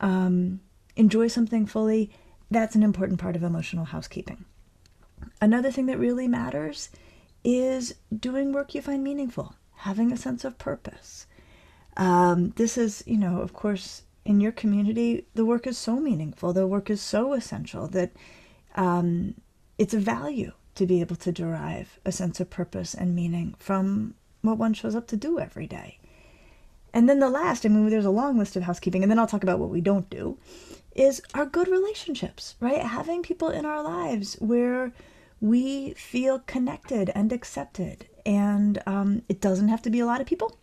um, 0.01 0.61
enjoy 0.97 1.29
something 1.29 1.67
fully? 1.67 2.11
That's 2.51 2.75
an 2.75 2.83
important 2.83 3.21
part 3.21 3.37
of 3.37 3.43
emotional 3.43 3.85
housekeeping. 3.85 4.47
Another 5.41 5.71
thing 5.71 5.87
that 5.87 5.99
really 5.99 6.29
matters 6.29 6.91
is 7.45 7.95
doing 8.17 8.53
work 8.53 8.75
you 8.75 8.83
find 8.83 9.03
meaningful, 9.03 9.55
having 9.77 10.13
a 10.13 10.17
sense 10.17 10.45
of 10.45 10.59
purpose. 10.59 11.27
Um, 11.97 12.51
this 12.57 12.79
is, 12.79 13.03
you 13.07 13.19
know, 13.19 13.41
of 13.41 13.53
course, 13.53 14.03
in 14.25 14.41
your 14.41 14.53
community, 14.53 15.27
the 15.35 15.45
work 15.45 15.67
is 15.67 15.77
so 15.77 15.97
meaningful, 15.97 16.53
the 16.53 16.67
work 16.67 16.89
is 16.89 17.01
so 17.01 17.33
essential 17.33 17.89
that 17.89 18.13
um, 18.77 19.35
it's 19.79 19.95
a 19.95 19.99
value 19.99 20.53
to 20.75 20.87
be 20.87 21.01
able 21.01 21.17
to 21.17 21.33
derive 21.33 21.99
a 22.05 22.13
sense 22.13 22.41
of 22.41 22.49
purpose 22.49 22.95
and 22.95 23.15
meaning 23.15 23.55
from 23.59 24.15
what 24.41 24.59
one 24.59 24.73
shows 24.73 24.95
up 24.95 25.07
to 25.09 25.17
do 25.17 25.39
every 25.39 25.67
day. 25.67 25.99
And 26.95 27.09
then 27.09 27.21
the 27.21 27.31
last, 27.31 27.65
I 27.65 27.69
mean, 27.69 27.89
there's 27.89 28.05
a 28.05 28.11
long 28.11 28.39
list 28.39 28.55
of 28.55 28.63
housekeeping, 28.63 29.03
and 29.03 29.11
then 29.11 29.19
I'll 29.19 29.27
talk 29.27 29.43
about 29.43 29.59
what 29.59 29.71
we 29.71 29.81
don't 29.81 30.09
do, 30.11 30.39
is 30.95 31.23
our 31.35 31.47
good 31.47 31.69
relationships, 31.69 32.55
right? 32.61 32.83
Having 32.83 33.23
people 33.23 33.49
in 33.49 33.65
our 33.65 33.83
lives 33.83 34.37
where 34.41 34.93
we 35.43 35.93
feel 35.95 36.39
connected 36.39 37.11
and 37.17 37.33
accepted. 37.33 38.07
And 38.25 38.81
um, 38.87 39.23
it 39.29 39.41
doesn't 39.41 39.69
have 39.69 39.83
to 39.83 39.91
be 39.91 39.99
a 39.99 40.07
lot 40.07 40.21
of 40.21 40.27
people. 40.27 40.57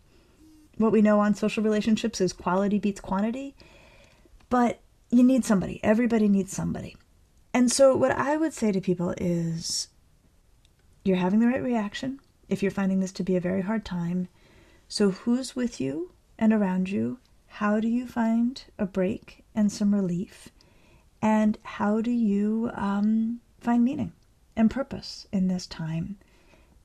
What 0.78 0.90
we 0.90 1.02
know 1.02 1.20
on 1.20 1.34
social 1.34 1.62
relationships 1.62 2.18
is 2.18 2.32
quality 2.32 2.78
beats 2.78 3.00
quantity. 3.00 3.54
But 4.48 4.80
you 5.10 5.22
need 5.22 5.44
somebody. 5.44 5.80
Everybody 5.84 6.28
needs 6.28 6.52
somebody. 6.52 6.96
And 7.52 7.70
so, 7.70 7.94
what 7.94 8.12
I 8.12 8.38
would 8.38 8.54
say 8.54 8.72
to 8.72 8.80
people 8.80 9.12
is 9.18 9.88
you're 11.04 11.18
having 11.18 11.40
the 11.40 11.48
right 11.48 11.62
reaction 11.62 12.18
if 12.48 12.62
you're 12.62 12.70
finding 12.70 13.00
this 13.00 13.12
to 13.12 13.22
be 13.22 13.36
a 13.36 13.40
very 13.40 13.60
hard 13.60 13.84
time. 13.84 14.28
So, 14.88 15.10
who's 15.10 15.54
with 15.54 15.78
you 15.78 16.12
and 16.38 16.54
around 16.54 16.88
you? 16.88 17.18
How 17.46 17.80
do 17.80 17.88
you 17.88 18.06
find 18.06 18.62
a 18.78 18.86
break 18.86 19.44
and 19.54 19.70
some 19.70 19.94
relief? 19.94 20.48
And 21.20 21.58
how 21.62 22.00
do 22.00 22.10
you 22.10 22.70
um, 22.74 23.40
find 23.60 23.84
meaning? 23.84 24.12
And 24.60 24.70
purpose 24.70 25.26
in 25.32 25.48
this 25.48 25.66
time. 25.66 26.18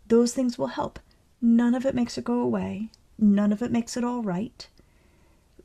Those 0.08 0.34
things 0.34 0.58
will 0.58 0.68
help. 0.68 0.98
None 1.42 1.76
of 1.76 1.86
it 1.86 1.94
makes 1.94 2.18
it 2.18 2.24
go 2.24 2.40
away, 2.40 2.90
none 3.20 3.52
of 3.52 3.62
it 3.62 3.70
makes 3.70 3.98
it 3.98 4.04
all 4.04 4.24
right, 4.24 4.66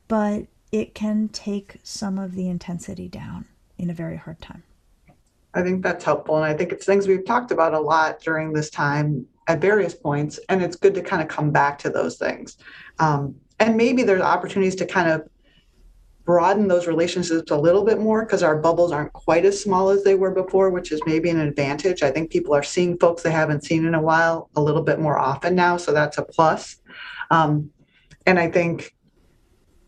but 0.09 0.45
it 0.73 0.93
can 0.93 1.29
take 1.29 1.77
some 1.83 2.19
of 2.19 2.35
the 2.35 2.49
intensity 2.49 3.07
down 3.07 3.45
in 3.77 3.89
a 3.89 3.93
very 3.93 4.17
hard 4.17 4.41
time. 4.41 4.63
I 5.53 5.61
think 5.61 5.83
that's 5.83 6.03
helpful. 6.03 6.35
And 6.35 6.45
I 6.45 6.53
think 6.53 6.73
it's 6.73 6.85
things 6.85 7.07
we've 7.07 7.25
talked 7.25 7.51
about 7.51 7.73
a 7.73 7.79
lot 7.79 8.19
during 8.19 8.51
this 8.51 8.69
time 8.69 9.25
at 9.47 9.61
various 9.61 9.93
points. 9.93 10.37
And 10.49 10.61
it's 10.61 10.75
good 10.75 10.93
to 10.95 11.01
kind 11.01 11.21
of 11.21 11.29
come 11.29 11.51
back 11.51 11.79
to 11.79 11.89
those 11.89 12.17
things. 12.17 12.57
Um, 12.99 13.35
and 13.59 13.75
maybe 13.75 14.03
there's 14.03 14.21
opportunities 14.21 14.75
to 14.75 14.85
kind 14.85 15.09
of 15.09 15.27
broaden 16.31 16.69
those 16.69 16.87
relationships 16.87 17.51
a 17.51 17.57
little 17.57 17.83
bit 17.83 17.99
more 17.99 18.23
because 18.23 18.41
our 18.41 18.55
bubbles 18.55 18.93
aren't 18.93 19.11
quite 19.11 19.43
as 19.43 19.61
small 19.61 19.89
as 19.89 20.01
they 20.05 20.15
were 20.15 20.31
before, 20.31 20.69
which 20.69 20.93
is 20.93 21.01
maybe 21.05 21.29
an 21.29 21.41
advantage. 21.41 22.03
I 22.03 22.09
think 22.09 22.31
people 22.31 22.55
are 22.55 22.63
seeing 22.63 22.97
folks 22.97 23.21
they 23.21 23.31
haven't 23.31 23.65
seen 23.65 23.85
in 23.85 23.93
a 23.95 24.01
while 24.01 24.49
a 24.55 24.61
little 24.61 24.81
bit 24.81 24.97
more 24.97 25.19
often 25.19 25.55
now. 25.55 25.75
So 25.75 25.91
that's 25.91 26.17
a 26.17 26.21
plus. 26.21 26.77
Um, 27.31 27.69
and 28.25 28.39
I 28.39 28.49
think 28.49 28.95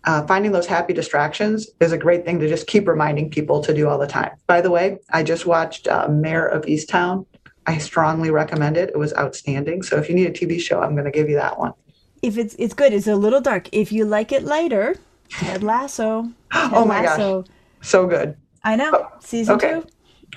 uh, 0.04 0.28
finding 0.28 0.52
those 0.52 0.68
happy 0.68 0.92
distractions 0.92 1.70
is 1.80 1.94
a 1.94 1.98
great 1.98 2.26
thing 2.26 2.42
to 2.42 2.50
just 2.50 2.68
keep 2.68 2.90
reminding 2.90 3.30
people 3.30 3.62
to 3.62 3.74
do 3.74 3.88
all 3.88 3.98
the 3.98 4.06
time. 4.06 4.32
By 4.46 4.60
the 4.60 4.70
way, 4.70 4.98
I 5.14 5.24
just 5.24 5.46
watched 5.46 5.88
uh, 5.88 6.10
Mare 6.10 6.46
of 6.46 6.64
Easttown. 6.64 7.26
I 7.68 7.78
strongly 7.78 8.32
recommend 8.32 8.76
it. 8.76 8.90
It 8.90 8.98
was 8.98 9.14
outstanding. 9.14 9.82
So 9.82 9.96
if 9.96 10.10
you 10.10 10.16
need 10.16 10.28
a 10.28 10.34
TV 10.34 10.60
show, 10.60 10.82
I'm 10.82 10.92
going 10.92 11.06
to 11.06 11.18
give 11.20 11.30
you 11.30 11.38
that 11.38 11.58
one. 11.58 11.72
If 12.22 12.38
it's 12.38 12.54
it's 12.60 12.74
good, 12.74 12.92
it's 12.92 13.08
a 13.08 13.16
little 13.16 13.40
dark. 13.40 13.70
If 13.72 13.94
you 13.94 14.04
like 14.04 14.34
it 14.34 14.44
lighter, 14.44 14.98
Ted 15.30 15.64
Lasso. 15.64 16.24
Ted 16.52 16.72
oh 16.74 16.86
my 16.86 17.02
Lasso. 17.02 17.42
gosh, 17.42 17.52
so 17.82 18.08
good. 18.08 18.38
I 18.64 18.76
know. 18.76 18.92
Oh, 18.94 19.18
Season 19.20 19.56
okay. 19.56 19.82
two. 19.82 19.88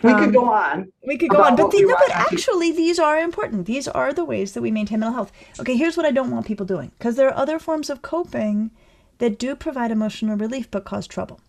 We 0.02 0.12
um, 0.12 0.24
could 0.24 0.34
go 0.34 0.52
on. 0.52 0.92
We 1.06 1.16
could 1.16 1.30
go 1.30 1.42
on, 1.42 1.56
but 1.56 1.70
the, 1.70 1.82
no, 1.82 1.96
but 1.96 2.14
actually, 2.14 2.70
these 2.72 2.98
are 2.98 3.18
important. 3.18 3.66
These 3.66 3.88
are 3.88 4.12
the 4.12 4.24
ways 4.24 4.52
that 4.52 4.62
we 4.62 4.70
maintain 4.70 5.00
mental 5.00 5.14
health. 5.14 5.32
Okay, 5.58 5.76
here's 5.76 5.96
what 5.96 6.06
I 6.06 6.10
don't 6.10 6.30
want 6.30 6.46
people 6.46 6.66
doing 6.66 6.92
because 6.98 7.16
there 7.16 7.28
are 7.28 7.36
other 7.36 7.58
forms 7.58 7.88
of 7.88 8.02
coping 8.02 8.70
that 9.18 9.38
do 9.38 9.56
provide 9.56 9.90
emotional 9.90 10.36
relief 10.36 10.70
but 10.70 10.84
cause 10.84 11.06
trouble. 11.06 11.40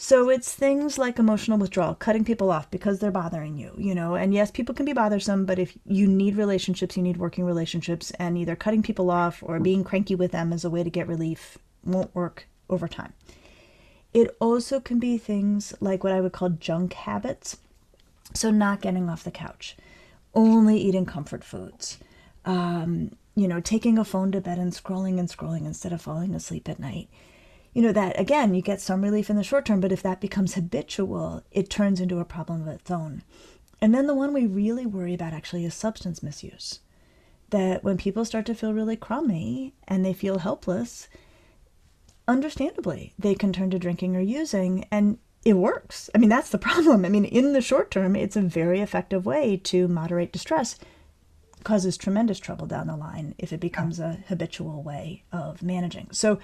So 0.00 0.30
it's 0.30 0.54
things 0.54 0.96
like 0.96 1.18
emotional 1.18 1.58
withdrawal, 1.58 1.96
cutting 1.96 2.24
people 2.24 2.52
off 2.52 2.70
because 2.70 3.00
they're 3.00 3.10
bothering 3.10 3.58
you, 3.58 3.74
you 3.76 3.96
know. 3.96 4.14
And 4.14 4.32
yes, 4.32 4.52
people 4.52 4.72
can 4.72 4.86
be 4.86 4.92
bothersome, 4.92 5.44
but 5.44 5.58
if 5.58 5.76
you 5.84 6.06
need 6.06 6.36
relationships, 6.36 6.96
you 6.96 7.02
need 7.02 7.16
working 7.16 7.44
relationships, 7.44 8.12
and 8.12 8.38
either 8.38 8.54
cutting 8.54 8.82
people 8.82 9.10
off 9.10 9.42
or 9.42 9.58
being 9.58 9.82
cranky 9.82 10.14
with 10.14 10.30
them 10.30 10.52
is 10.52 10.64
a 10.64 10.70
way 10.70 10.84
to 10.84 10.90
get 10.90 11.08
relief 11.08 11.58
won't 11.88 12.14
work 12.14 12.46
over 12.70 12.88
time. 12.88 13.12
It 14.12 14.36
also 14.40 14.80
can 14.80 14.98
be 14.98 15.18
things 15.18 15.74
like 15.80 16.02
what 16.02 16.12
I 16.12 16.20
would 16.20 16.32
call 16.32 16.50
junk 16.50 16.94
habits. 16.94 17.58
So, 18.34 18.50
not 18.50 18.82
getting 18.82 19.08
off 19.08 19.24
the 19.24 19.30
couch, 19.30 19.76
only 20.34 20.78
eating 20.78 21.06
comfort 21.06 21.42
foods, 21.42 21.98
um, 22.44 23.12
you 23.34 23.48
know, 23.48 23.60
taking 23.60 23.98
a 23.98 24.04
phone 24.04 24.32
to 24.32 24.40
bed 24.40 24.58
and 24.58 24.72
scrolling 24.72 25.18
and 25.18 25.28
scrolling 25.28 25.66
instead 25.66 25.92
of 25.92 26.02
falling 26.02 26.34
asleep 26.34 26.68
at 26.68 26.78
night. 26.78 27.08
You 27.72 27.82
know, 27.82 27.92
that 27.92 28.18
again, 28.18 28.54
you 28.54 28.62
get 28.62 28.80
some 28.80 29.02
relief 29.02 29.30
in 29.30 29.36
the 29.36 29.44
short 29.44 29.64
term, 29.64 29.80
but 29.80 29.92
if 29.92 30.02
that 30.02 30.20
becomes 30.20 30.54
habitual, 30.54 31.42
it 31.50 31.70
turns 31.70 32.00
into 32.00 32.18
a 32.18 32.24
problem 32.24 32.62
of 32.62 32.68
its 32.68 32.90
own. 32.90 33.22
And 33.80 33.94
then 33.94 34.06
the 34.06 34.14
one 34.14 34.32
we 34.32 34.46
really 34.46 34.86
worry 34.86 35.14
about 35.14 35.32
actually 35.32 35.64
is 35.64 35.74
substance 35.74 36.22
misuse. 36.22 36.80
That 37.50 37.82
when 37.84 37.96
people 37.96 38.24
start 38.24 38.44
to 38.46 38.54
feel 38.54 38.74
really 38.74 38.96
crummy 38.96 39.74
and 39.86 40.04
they 40.04 40.12
feel 40.12 40.38
helpless, 40.38 41.08
understandably, 42.28 43.14
they 43.18 43.34
can 43.34 43.52
turn 43.52 43.70
to 43.70 43.78
drinking 43.78 44.14
or 44.14 44.20
using, 44.20 44.86
and 44.90 45.18
it 45.44 45.54
works. 45.54 46.10
I 46.14 46.18
mean, 46.18 46.28
that's 46.28 46.50
the 46.50 46.58
problem. 46.58 47.04
I 47.06 47.08
mean, 47.08 47.24
in 47.24 47.52
the 47.54 47.60
short 47.60 47.90
term, 47.90 48.14
it's 48.14 48.36
a 48.36 48.42
very 48.42 48.80
effective 48.80 49.26
way 49.26 49.56
to 49.64 49.88
moderate 49.88 50.32
distress 50.32 50.78
causes 51.64 51.96
tremendous 51.96 52.38
trouble 52.38 52.66
down 52.66 52.86
the 52.86 52.96
line 52.96 53.34
if 53.36 53.52
it 53.52 53.60
becomes 53.60 53.98
a 53.98 54.20
habitual 54.28 54.82
way 54.82 55.24
of 55.32 55.62
managing. 55.62 56.08
So 56.12 56.38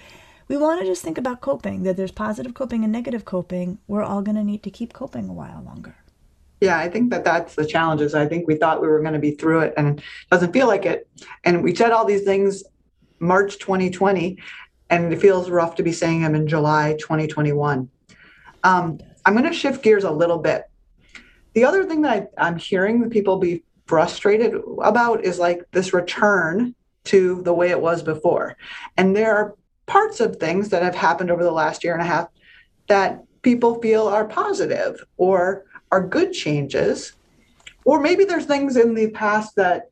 we 0.48 0.56
want 0.56 0.80
to 0.80 0.86
just 0.86 1.02
think 1.02 1.18
about 1.18 1.40
coping, 1.40 1.84
that 1.84 1.96
there's 1.96 2.10
positive 2.10 2.54
coping 2.54 2.84
and 2.84 2.92
negative 2.92 3.24
coping. 3.24 3.78
We're 3.86 4.02
all 4.02 4.22
going 4.22 4.36
to 4.36 4.44
need 4.44 4.62
to 4.64 4.70
keep 4.70 4.92
coping 4.92 5.28
a 5.28 5.32
while 5.32 5.62
longer. 5.64 5.96
Yeah, 6.60 6.78
I 6.78 6.88
think 6.88 7.10
that 7.10 7.24
that's 7.24 7.54
the 7.54 7.66
challenges. 7.66 8.14
I 8.14 8.26
think 8.26 8.46
we 8.46 8.56
thought 8.56 8.82
we 8.82 8.88
were 8.88 9.00
going 9.00 9.14
to 9.14 9.18
be 9.18 9.32
through 9.32 9.60
it 9.60 9.74
and 9.76 9.98
it 9.98 10.04
doesn't 10.30 10.52
feel 10.52 10.66
like 10.66 10.86
it. 10.86 11.08
And 11.44 11.62
we 11.62 11.74
said 11.74 11.92
all 11.92 12.04
these 12.04 12.22
things 12.22 12.64
March 13.18 13.58
2020, 13.58 14.38
and 14.94 15.12
it 15.12 15.20
feels 15.20 15.50
rough 15.50 15.74
to 15.74 15.82
be 15.82 15.92
saying 15.92 16.22
them 16.22 16.36
in 16.36 16.46
July 16.46 16.94
2021. 17.00 17.88
Um, 18.62 19.00
I'm 19.24 19.32
going 19.34 19.44
to 19.44 19.52
shift 19.52 19.82
gears 19.82 20.04
a 20.04 20.10
little 20.10 20.38
bit. 20.38 20.70
The 21.54 21.64
other 21.64 21.84
thing 21.84 22.02
that 22.02 22.30
I, 22.38 22.46
am 22.46 22.56
hearing 22.56 23.10
people 23.10 23.38
be 23.38 23.64
frustrated 23.86 24.54
about 24.82 25.24
is 25.24 25.38
like 25.40 25.68
this 25.72 25.92
return 25.92 26.76
to 27.04 27.42
the 27.42 27.52
way 27.52 27.70
it 27.70 27.80
was 27.80 28.02
before. 28.02 28.56
And 28.96 29.16
there 29.16 29.36
are 29.36 29.56
parts 29.86 30.20
of 30.20 30.36
things 30.36 30.68
that 30.68 30.82
have 30.82 30.94
happened 30.94 31.30
over 31.30 31.42
the 31.42 31.50
last 31.50 31.82
year 31.82 31.92
and 31.92 32.02
a 32.02 32.06
half 32.06 32.28
that 32.86 33.20
people 33.42 33.80
feel 33.80 34.06
are 34.06 34.26
positive 34.26 35.04
or 35.16 35.64
are 35.90 36.06
good 36.06 36.32
changes. 36.32 37.14
Or 37.84 38.00
maybe 38.00 38.24
there's 38.24 38.46
things 38.46 38.76
in 38.76 38.94
the 38.94 39.10
past 39.10 39.56
that 39.56 39.90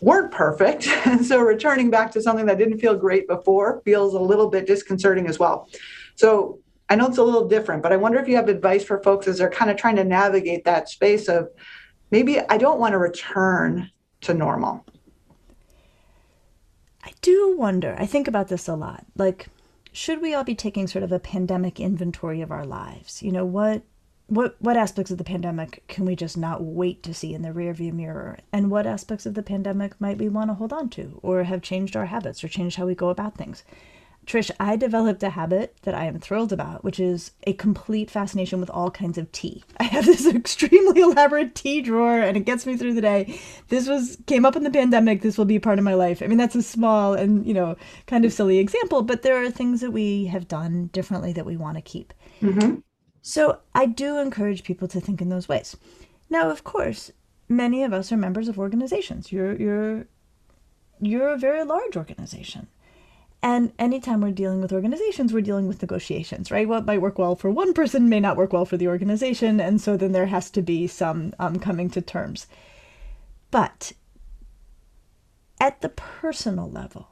weren't 0.00 0.30
perfect. 0.30 0.88
And 1.06 1.24
so 1.24 1.40
returning 1.40 1.90
back 1.90 2.10
to 2.12 2.22
something 2.22 2.46
that 2.46 2.58
didn't 2.58 2.78
feel 2.78 2.94
great 2.94 3.26
before 3.26 3.80
feels 3.84 4.14
a 4.14 4.20
little 4.20 4.48
bit 4.50 4.66
disconcerting 4.66 5.26
as 5.26 5.38
well. 5.38 5.68
So 6.16 6.60
I 6.88 6.96
know 6.96 7.06
it's 7.06 7.18
a 7.18 7.22
little 7.22 7.48
different, 7.48 7.82
but 7.82 7.92
I 7.92 7.96
wonder 7.96 8.18
if 8.18 8.28
you 8.28 8.36
have 8.36 8.48
advice 8.48 8.84
for 8.84 9.02
folks 9.02 9.26
as 9.26 9.38
they're 9.38 9.50
kind 9.50 9.70
of 9.70 9.76
trying 9.76 9.96
to 9.96 10.04
navigate 10.04 10.64
that 10.64 10.88
space 10.88 11.28
of 11.28 11.48
maybe 12.10 12.40
I 12.40 12.58
don't 12.58 12.78
want 12.78 12.92
to 12.92 12.98
return 12.98 13.90
to 14.22 14.34
normal. 14.34 14.84
I 17.04 17.12
do 17.22 17.56
wonder. 17.56 17.96
I 17.98 18.06
think 18.06 18.28
about 18.28 18.48
this 18.48 18.68
a 18.68 18.74
lot. 18.74 19.06
Like, 19.16 19.48
should 19.92 20.20
we 20.20 20.34
all 20.34 20.44
be 20.44 20.54
taking 20.54 20.86
sort 20.86 21.02
of 21.02 21.12
a 21.12 21.18
pandemic 21.18 21.80
inventory 21.80 22.40
of 22.40 22.50
our 22.50 22.64
lives? 22.64 23.22
You 23.22 23.32
know, 23.32 23.44
what 23.44 23.82
what 24.28 24.56
what 24.60 24.76
aspects 24.76 25.10
of 25.10 25.18
the 25.18 25.24
pandemic 25.24 25.82
can 25.88 26.04
we 26.04 26.14
just 26.14 26.36
not 26.36 26.62
wait 26.62 27.02
to 27.02 27.14
see 27.14 27.34
in 27.34 27.42
the 27.42 27.48
rearview 27.48 27.92
mirror 27.92 28.38
and 28.52 28.70
what 28.70 28.86
aspects 28.86 29.26
of 29.26 29.34
the 29.34 29.42
pandemic 29.42 29.98
might 30.00 30.18
we 30.18 30.28
want 30.28 30.50
to 30.50 30.54
hold 30.54 30.72
on 30.72 30.88
to 30.88 31.18
or 31.22 31.44
have 31.44 31.62
changed 31.62 31.96
our 31.96 32.06
habits 32.06 32.44
or 32.44 32.48
changed 32.48 32.76
how 32.76 32.86
we 32.86 32.94
go 32.94 33.08
about 33.08 33.36
things 33.36 33.64
Trish, 34.28 34.50
I 34.60 34.76
developed 34.76 35.22
a 35.22 35.30
habit 35.30 35.74
that 35.84 35.94
I 35.94 36.04
am 36.04 36.18
thrilled 36.18 36.52
about, 36.52 36.84
which 36.84 37.00
is 37.00 37.30
a 37.46 37.54
complete 37.54 38.10
fascination 38.10 38.60
with 38.60 38.68
all 38.68 38.90
kinds 38.90 39.16
of 39.16 39.32
tea. 39.32 39.64
I 39.80 39.84
have 39.84 40.04
this 40.04 40.26
extremely 40.34 41.00
elaborate 41.00 41.54
tea 41.54 41.80
drawer 41.80 42.20
and 42.20 42.36
it 42.36 42.44
gets 42.44 42.66
me 42.66 42.76
through 42.76 42.92
the 42.92 43.00
day. 43.00 43.40
This 43.68 43.88
was 43.88 44.18
came 44.26 44.44
up 44.44 44.54
in 44.54 44.64
the 44.64 44.70
pandemic. 44.70 45.22
This 45.22 45.38
will 45.38 45.46
be 45.46 45.58
part 45.58 45.78
of 45.78 45.84
my 45.84 45.94
life. 45.94 46.22
I 46.22 46.26
mean, 46.26 46.36
that's 46.36 46.54
a 46.54 46.62
small 46.62 47.14
and, 47.14 47.46
you 47.46 47.54
know, 47.54 47.76
kind 48.06 48.26
of 48.26 48.32
silly 48.34 48.58
example, 48.58 49.00
but 49.00 49.22
there 49.22 49.42
are 49.42 49.50
things 49.50 49.80
that 49.80 49.92
we 49.92 50.26
have 50.26 50.46
done 50.46 50.90
differently 50.92 51.32
that 51.32 51.46
we 51.46 51.56
want 51.56 51.78
to 51.78 51.82
keep. 51.82 52.12
Mm-hmm. 52.42 52.80
So 53.28 53.58
I 53.74 53.84
do 53.84 54.16
encourage 54.16 54.64
people 54.64 54.88
to 54.88 55.02
think 55.02 55.20
in 55.20 55.28
those 55.28 55.50
ways. 55.50 55.76
Now, 56.30 56.48
of 56.48 56.64
course, 56.64 57.10
many 57.46 57.84
of 57.84 57.92
us 57.92 58.10
are 58.10 58.16
members 58.16 58.48
of 58.48 58.58
organizations. 58.58 59.30
You're 59.30 59.54
you're 59.54 60.06
you're 60.98 61.28
a 61.28 61.36
very 61.36 61.62
large 61.62 61.94
organization. 61.94 62.68
And 63.42 63.74
anytime 63.78 64.22
we're 64.22 64.30
dealing 64.30 64.62
with 64.62 64.72
organizations, 64.72 65.34
we're 65.34 65.42
dealing 65.42 65.68
with 65.68 65.82
negotiations, 65.82 66.50
right? 66.50 66.66
What 66.66 66.86
might 66.86 67.02
work 67.02 67.18
well 67.18 67.36
for 67.36 67.50
one 67.50 67.74
person 67.74 68.08
may 68.08 68.18
not 68.18 68.38
work 68.38 68.54
well 68.54 68.64
for 68.64 68.78
the 68.78 68.88
organization. 68.88 69.60
And 69.60 69.78
so 69.78 69.98
then 69.98 70.12
there 70.12 70.26
has 70.26 70.50
to 70.52 70.62
be 70.62 70.86
some 70.86 71.34
um, 71.38 71.58
coming 71.58 71.90
to 71.90 72.00
terms. 72.00 72.46
But 73.50 73.92
at 75.60 75.82
the 75.82 75.90
personal 75.90 76.70
level, 76.70 77.10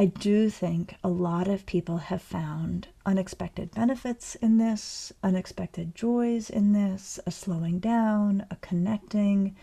I 0.00 0.06
do 0.06 0.48
think 0.48 0.94
a 1.04 1.10
lot 1.10 1.46
of 1.46 1.66
people 1.66 1.98
have 1.98 2.22
found 2.22 2.88
unexpected 3.04 3.74
benefits 3.74 4.34
in 4.36 4.56
this, 4.56 5.12
unexpected 5.22 5.94
joys 5.94 6.48
in 6.48 6.72
this, 6.72 7.20
a 7.26 7.30
slowing 7.30 7.80
down, 7.80 8.46
a 8.50 8.56
connecting, 8.62 9.54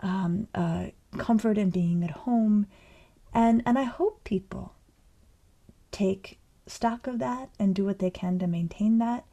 um, 0.00 0.48
a 0.56 0.92
comfort 1.18 1.56
in 1.56 1.70
being 1.70 2.02
at 2.02 2.10
home. 2.10 2.66
And, 3.32 3.62
and 3.64 3.78
I 3.78 3.84
hope 3.84 4.24
people 4.24 4.74
take 5.92 6.40
stock 6.66 7.06
of 7.06 7.20
that 7.20 7.50
and 7.56 7.72
do 7.72 7.84
what 7.84 8.00
they 8.00 8.10
can 8.10 8.40
to 8.40 8.48
maintain 8.48 8.98
that. 8.98 9.24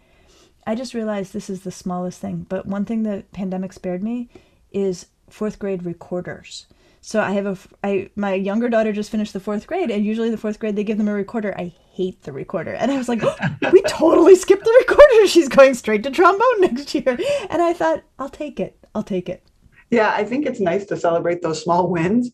I 0.68 0.76
just 0.76 0.94
realized 0.94 1.34
this 1.34 1.50
is 1.50 1.64
the 1.64 1.72
smallest 1.72 2.22
thing, 2.22 2.46
but 2.48 2.68
one 2.68 2.86
thing 2.86 3.02
the 3.02 3.24
pandemic 3.32 3.74
spared 3.74 4.04
me 4.04 4.30
is 4.72 5.08
fourth 5.32 5.58
grade 5.58 5.84
recorders. 5.84 6.68
So 7.06 7.20
I 7.22 7.32
have 7.34 7.46
a 7.46 7.58
I 7.84 8.10
my 8.16 8.34
younger 8.34 8.70
daughter 8.70 8.94
just 8.94 9.12
finished 9.12 9.34
the 9.34 9.40
fourth 9.40 9.68
grade, 9.68 9.92
and 9.92 10.06
usually 10.06 10.30
the 10.30 10.38
fourth 10.38 10.58
grade 10.58 10.76
they 10.76 10.84
give 10.84 10.98
them 10.98 11.08
a 11.08 11.14
recorder. 11.14 11.54
I 11.58 11.74
hate 11.92 12.24
the 12.24 12.32
recorder, 12.32 12.74
and 12.74 12.92
I 12.92 12.98
was 12.98 13.10
like, 13.10 13.20
oh, 13.24 13.36
we 13.72 13.82
totally 13.88 14.36
skipped 14.36 14.64
the 14.64 14.86
recorder. 14.88 15.28
She's 15.28 15.50
going 15.50 15.74
straight 15.74 16.04
to 16.04 16.12
trombone 16.12 16.62
next 16.62 16.96
year, 16.96 17.18
and 17.50 17.62
I 17.62 17.74
thought 17.74 18.04
I'll 18.18 18.30
take 18.30 18.60
it. 18.60 18.78
I'll 18.96 19.04
take 19.04 19.30
it. 19.30 19.44
Yeah, 19.92 20.12
I 20.16 20.24
think 20.24 20.46
it's 20.46 20.60
nice 20.60 20.86
to 20.86 20.98
celebrate 20.98 21.42
those 21.42 21.62
small 21.62 21.90
wins 21.90 22.32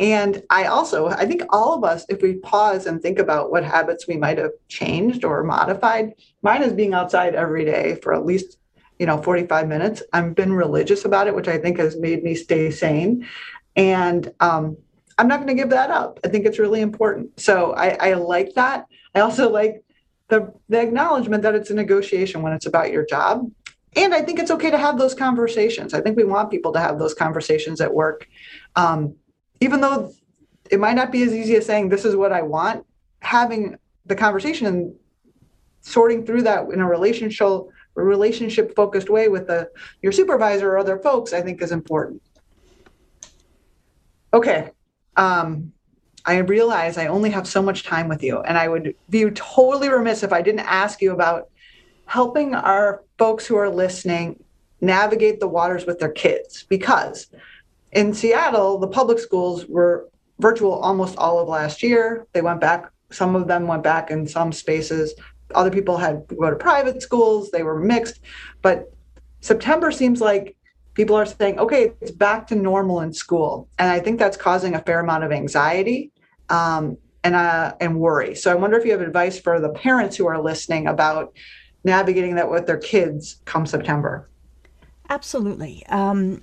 and 0.00 0.42
I 0.48 0.64
also, 0.64 1.08
I 1.08 1.26
think 1.26 1.42
all 1.50 1.74
of 1.74 1.84
us, 1.84 2.06
if 2.08 2.22
we 2.22 2.36
pause 2.36 2.86
and 2.86 3.02
think 3.02 3.18
about 3.18 3.50
what 3.50 3.64
habits 3.64 4.08
we 4.08 4.16
might 4.16 4.38
have 4.38 4.52
changed 4.66 5.26
or 5.26 5.44
modified, 5.44 6.14
mine 6.40 6.62
is 6.62 6.72
being 6.72 6.94
outside 6.94 7.34
every 7.34 7.66
day 7.66 7.98
for 8.02 8.14
at 8.14 8.24
least, 8.24 8.56
you 8.98 9.04
know, 9.04 9.20
45 9.20 9.68
minutes. 9.68 10.02
I've 10.14 10.34
been 10.34 10.54
religious 10.54 11.04
about 11.04 11.26
it, 11.26 11.34
which 11.34 11.48
I 11.48 11.58
think 11.58 11.76
has 11.76 11.98
made 11.98 12.24
me 12.24 12.34
stay 12.34 12.70
sane. 12.70 13.28
And 13.76 14.32
um, 14.40 14.76
I'm 15.18 15.28
not 15.28 15.36
going 15.36 15.48
to 15.48 15.54
give 15.54 15.70
that 15.70 15.90
up. 15.90 16.20
I 16.24 16.28
think 16.28 16.46
it's 16.46 16.58
really 16.58 16.80
important. 16.80 17.38
So 17.38 17.72
I, 17.72 18.10
I 18.10 18.14
like 18.14 18.54
that. 18.54 18.86
I 19.14 19.20
also 19.20 19.50
like 19.50 19.82
the, 20.28 20.52
the 20.68 20.80
acknowledgement 20.80 21.42
that 21.42 21.54
it's 21.54 21.70
a 21.70 21.74
negotiation 21.74 22.42
when 22.42 22.52
it's 22.52 22.66
about 22.66 22.92
your 22.92 23.04
job. 23.04 23.50
And 23.96 24.14
I 24.14 24.22
think 24.22 24.38
it's 24.38 24.50
okay 24.52 24.70
to 24.70 24.78
have 24.78 24.98
those 24.98 25.14
conversations. 25.14 25.94
I 25.94 26.00
think 26.00 26.16
we 26.16 26.24
want 26.24 26.50
people 26.50 26.72
to 26.72 26.80
have 26.80 26.98
those 26.98 27.14
conversations 27.14 27.80
at 27.80 27.92
work. 27.92 28.28
Um, 28.76 29.16
even 29.60 29.80
though 29.80 30.12
it 30.70 30.78
might 30.78 30.94
not 30.94 31.10
be 31.10 31.22
as 31.22 31.34
easy 31.34 31.56
as 31.56 31.66
saying, 31.66 31.88
this 31.88 32.04
is 32.04 32.14
what 32.14 32.32
I 32.32 32.42
want, 32.42 32.86
having 33.20 33.76
the 34.06 34.14
conversation 34.14 34.66
and 34.66 34.94
sorting 35.80 36.24
through 36.24 36.42
that 36.42 36.68
in 36.70 36.80
a 36.80 36.88
relationship 36.88 37.48
relationship 37.94 38.74
focused 38.74 39.10
way 39.10 39.28
with 39.28 39.46
the 39.46 39.70
your 40.00 40.12
supervisor 40.12 40.70
or 40.70 40.78
other 40.78 40.98
folks 40.98 41.32
i 41.32 41.40
think 41.40 41.60
is 41.60 41.72
important 41.72 42.22
okay 44.32 44.70
um, 45.16 45.72
i 46.24 46.38
realize 46.38 46.98
i 46.98 47.06
only 47.06 47.30
have 47.30 47.46
so 47.46 47.62
much 47.62 47.84
time 47.84 48.08
with 48.08 48.22
you 48.22 48.40
and 48.40 48.58
i 48.58 48.68
would 48.68 48.94
be 49.08 49.28
totally 49.30 49.88
remiss 49.88 50.22
if 50.22 50.32
i 50.32 50.42
didn't 50.42 50.60
ask 50.60 51.00
you 51.00 51.12
about 51.12 51.48
helping 52.06 52.54
our 52.54 53.02
folks 53.18 53.46
who 53.46 53.56
are 53.56 53.70
listening 53.70 54.42
navigate 54.80 55.40
the 55.40 55.48
waters 55.48 55.86
with 55.86 55.98
their 55.98 56.12
kids 56.12 56.64
because 56.68 57.28
in 57.92 58.12
seattle 58.12 58.78
the 58.78 58.88
public 58.88 59.18
schools 59.18 59.66
were 59.66 60.10
virtual 60.40 60.72
almost 60.72 61.16
all 61.18 61.38
of 61.38 61.48
last 61.48 61.82
year. 61.82 62.26
They 62.32 62.42
went 62.42 62.60
back 62.60 62.90
some 63.12 63.34
of 63.34 63.48
them 63.48 63.66
went 63.66 63.82
back 63.82 64.12
in 64.12 64.26
some 64.28 64.52
spaces. 64.52 65.14
Other 65.52 65.70
people 65.70 65.96
had 65.96 66.28
to 66.28 66.34
go 66.36 66.48
to 66.48 66.54
private 66.54 67.02
schools 67.02 67.50
they 67.50 67.62
were 67.62 67.78
mixed. 67.78 68.20
But 68.62 68.92
september 69.40 69.90
seems 69.90 70.20
like 70.20 70.56
people 70.94 71.16
are 71.16 71.26
saying 71.26 71.58
okay 71.58 71.92
it's 72.00 72.10
back 72.10 72.46
to 72.48 72.54
normal 72.54 73.00
in 73.00 73.12
school. 73.12 73.68
And 73.78 73.90
i 73.90 74.00
think 74.00 74.18
that's 74.18 74.36
causing 74.36 74.74
a 74.74 74.80
fair 74.80 75.00
amount 75.00 75.24
of 75.24 75.32
anxiety 75.32 76.10
um, 76.48 76.96
and 77.24 77.34
uh, 77.34 77.74
and 77.80 77.98
worry. 77.98 78.34
So 78.34 78.50
i 78.50 78.54
wonder 78.54 78.78
if 78.78 78.84
you 78.84 78.92
have 78.92 79.00
advice 79.00 79.38
for 79.38 79.60
the 79.60 79.70
parents 79.70 80.16
who 80.16 80.26
are 80.26 80.40
listening 80.40 80.86
about 80.86 81.32
navigating 81.84 82.34
that 82.34 82.50
with 82.50 82.66
their 82.66 82.78
kids 82.78 83.40
come 83.44 83.66
september. 83.66 84.28
Absolutely. 85.08 85.84
Um, 85.88 86.42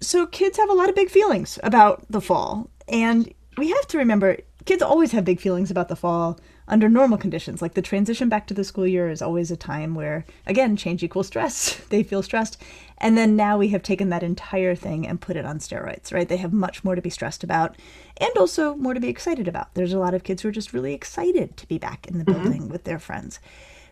so 0.00 0.26
kids 0.26 0.56
have 0.56 0.70
a 0.70 0.72
lot 0.72 0.88
of 0.88 0.94
big 0.94 1.10
feelings 1.10 1.58
about 1.62 2.04
the 2.10 2.20
fall. 2.20 2.70
And 2.88 3.32
we 3.58 3.68
have 3.68 3.86
to 3.88 3.98
remember 3.98 4.38
kids 4.64 4.82
always 4.82 5.12
have 5.12 5.24
big 5.24 5.40
feelings 5.40 5.70
about 5.70 5.88
the 5.88 5.96
fall 5.96 6.38
under 6.68 6.88
normal 6.88 7.18
conditions. 7.18 7.60
Like 7.60 7.74
the 7.74 7.82
transition 7.82 8.28
back 8.28 8.46
to 8.46 8.54
the 8.54 8.64
school 8.64 8.86
year 8.86 9.10
is 9.10 9.22
always 9.22 9.50
a 9.50 9.56
time 9.56 9.94
where, 9.94 10.24
again, 10.46 10.76
change 10.76 11.02
equals 11.02 11.26
stress. 11.26 11.76
they 11.88 12.02
feel 12.02 12.22
stressed. 12.22 12.60
And 12.98 13.16
then 13.16 13.36
now 13.36 13.58
we 13.58 13.68
have 13.68 13.82
taken 13.82 14.10
that 14.10 14.22
entire 14.22 14.74
thing 14.74 15.06
and 15.06 15.20
put 15.20 15.36
it 15.36 15.44
on 15.44 15.58
steroids, 15.58 16.12
right? 16.12 16.28
They 16.28 16.36
have 16.36 16.52
much 16.52 16.84
more 16.84 16.94
to 16.94 17.02
be 17.02 17.10
stressed 17.10 17.42
about 17.42 17.76
and 18.18 18.30
also 18.36 18.74
more 18.76 18.94
to 18.94 19.00
be 19.00 19.08
excited 19.08 19.48
about. 19.48 19.74
There's 19.74 19.92
a 19.92 19.98
lot 19.98 20.14
of 20.14 20.24
kids 20.24 20.42
who 20.42 20.48
are 20.48 20.52
just 20.52 20.72
really 20.72 20.94
excited 20.94 21.56
to 21.56 21.66
be 21.66 21.78
back 21.78 22.06
in 22.06 22.18
the 22.18 22.24
mm-hmm. 22.24 22.42
building 22.42 22.68
with 22.68 22.84
their 22.84 22.98
friends. 22.98 23.40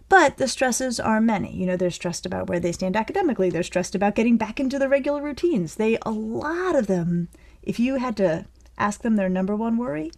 But 0.08 0.38
the 0.38 0.48
stresses 0.48 0.98
are 0.98 1.20
many. 1.20 1.54
You 1.54 1.66
know, 1.66 1.76
they're 1.76 1.90
stressed 1.90 2.24
about 2.24 2.48
where 2.48 2.60
they 2.60 2.72
stand 2.72 2.96
academically. 2.96 3.50
They're 3.50 3.62
stressed 3.62 3.94
about 3.94 4.14
getting 4.14 4.36
back 4.36 4.58
into 4.58 4.78
the 4.78 4.88
regular 4.88 5.22
routines. 5.22 5.74
They, 5.74 5.98
a 6.02 6.10
lot 6.10 6.76
of 6.76 6.86
them, 6.86 7.28
if 7.62 7.78
you 7.78 7.96
had 7.96 8.16
to 8.18 8.46
ask 8.78 9.02
them 9.02 9.16
their 9.16 9.28
number 9.28 9.54
one 9.54 9.76
worry, 9.76 10.10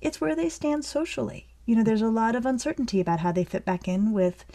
it's 0.00 0.20
where 0.20 0.36
they 0.36 0.48
stand 0.48 0.84
socially 0.84 1.48
you 1.68 1.76
know, 1.76 1.82
there's 1.82 2.00
a 2.00 2.08
lot 2.08 2.34
of 2.34 2.46
uncertainty 2.46 2.98
about 2.98 3.20
how 3.20 3.30
they 3.30 3.44
fit 3.44 3.66
back 3.66 3.86
in 3.86 4.12
with 4.12 4.46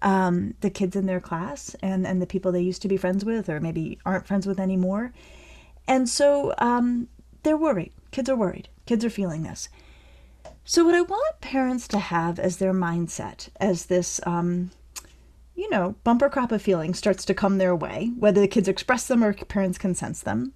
um, 0.00 0.54
the 0.62 0.70
kids 0.70 0.96
in 0.96 1.04
their 1.04 1.20
class 1.20 1.76
and, 1.82 2.06
and 2.06 2.22
the 2.22 2.26
people 2.26 2.52
they 2.52 2.62
used 2.62 2.80
to 2.80 2.88
be 2.88 2.96
friends 2.96 3.22
with 3.22 3.50
or 3.50 3.60
maybe 3.60 3.98
aren't 4.06 4.26
friends 4.26 4.46
with 4.46 4.58
anymore. 4.58 5.12
And 5.86 6.08
so 6.08 6.54
um, 6.56 7.08
they're 7.42 7.58
worried. 7.58 7.92
Kids 8.12 8.30
are 8.30 8.34
worried. 8.36 8.70
Kids 8.86 9.04
are 9.04 9.10
feeling 9.10 9.42
this. 9.42 9.68
So, 10.64 10.86
what 10.86 10.94
I 10.94 11.02
want 11.02 11.42
parents 11.42 11.86
to 11.88 11.98
have 11.98 12.38
as 12.38 12.56
their 12.56 12.72
mindset 12.72 13.50
as 13.60 13.86
this, 13.86 14.18
um, 14.24 14.70
you 15.54 15.68
know, 15.68 15.96
bumper 16.02 16.30
crop 16.30 16.50
of 16.50 16.62
feelings 16.62 16.96
starts 16.96 17.26
to 17.26 17.34
come 17.34 17.58
their 17.58 17.76
way, 17.76 18.12
whether 18.18 18.40
the 18.40 18.48
kids 18.48 18.68
express 18.68 19.06
them 19.06 19.22
or 19.22 19.34
parents 19.34 19.76
can 19.76 19.94
sense 19.94 20.22
them, 20.22 20.54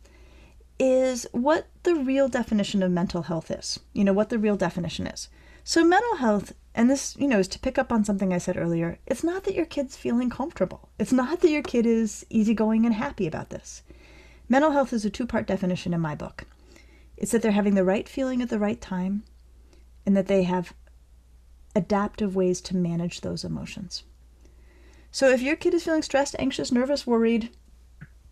is 0.79 1.27
what 1.33 1.69
the 1.83 1.95
real 1.95 2.29
definition 2.29 2.83
of 2.83 2.91
mental 2.91 3.23
health 3.23 3.51
is. 3.51 3.81
You 3.93 4.05
know, 4.05 4.12
what 4.12 4.29
the 4.29 4.38
real 4.38 4.57
definition 4.57 5.07
is. 5.07 5.29
So, 5.64 5.85
mental 5.85 6.17
health, 6.17 6.53
and 6.75 6.88
this, 6.88 7.17
you 7.19 7.29
know, 7.29 7.41
is 7.41 7.49
to 7.49 7.59
pick 7.59 7.79
up 7.79 7.93
on 7.93 8.05
something 8.05 8.33
I 8.33 8.38
said 8.38 8.57
earlier, 8.57 8.99
it's 9.07 9.25
not 9.25 9.45
that 9.45 9.55
your 9.55 9.67
kid's 9.67 9.97
feeling 9.97 10.31
comfortable. 10.31 10.88
It's 10.99 11.12
not 11.12 11.41
that 11.41 11.51
your 11.51 11.62
kid 11.62 11.85
is 11.85 12.25
easygoing 12.31 12.87
and 12.87 12.95
happy 12.95 13.27
about 13.27 13.51
this. 13.51 13.83
Mental 14.49 14.71
health 14.71 14.93
is 14.93 15.05
a 15.05 15.11
two 15.11 15.27
part 15.27 15.47
definition 15.47 15.93
in 15.93 16.01
my 16.01 16.14
book 16.14 16.47
it's 17.19 17.33
that 17.33 17.43
they're 17.43 17.53
having 17.53 17.75
the 17.75 17.85
right 17.85 18.09
feeling 18.09 18.41
at 18.41 18.49
the 18.49 18.59
right 18.59 18.81
time 18.81 19.25
and 20.07 20.17
that 20.17 20.29
they 20.29 20.45
have 20.45 20.73
adaptive 21.75 22.35
ways 22.35 22.61
to 22.61 22.77
manage 22.77 23.21
those 23.21 23.45
emotions. 23.45 24.05
So, 25.11 25.29
if 25.29 25.43
your 25.43 25.57
kid 25.57 25.75
is 25.75 25.85
feeling 25.85 26.03
stressed, 26.03 26.37
anxious, 26.38 26.71
nervous, 26.71 27.07
worried, 27.07 27.51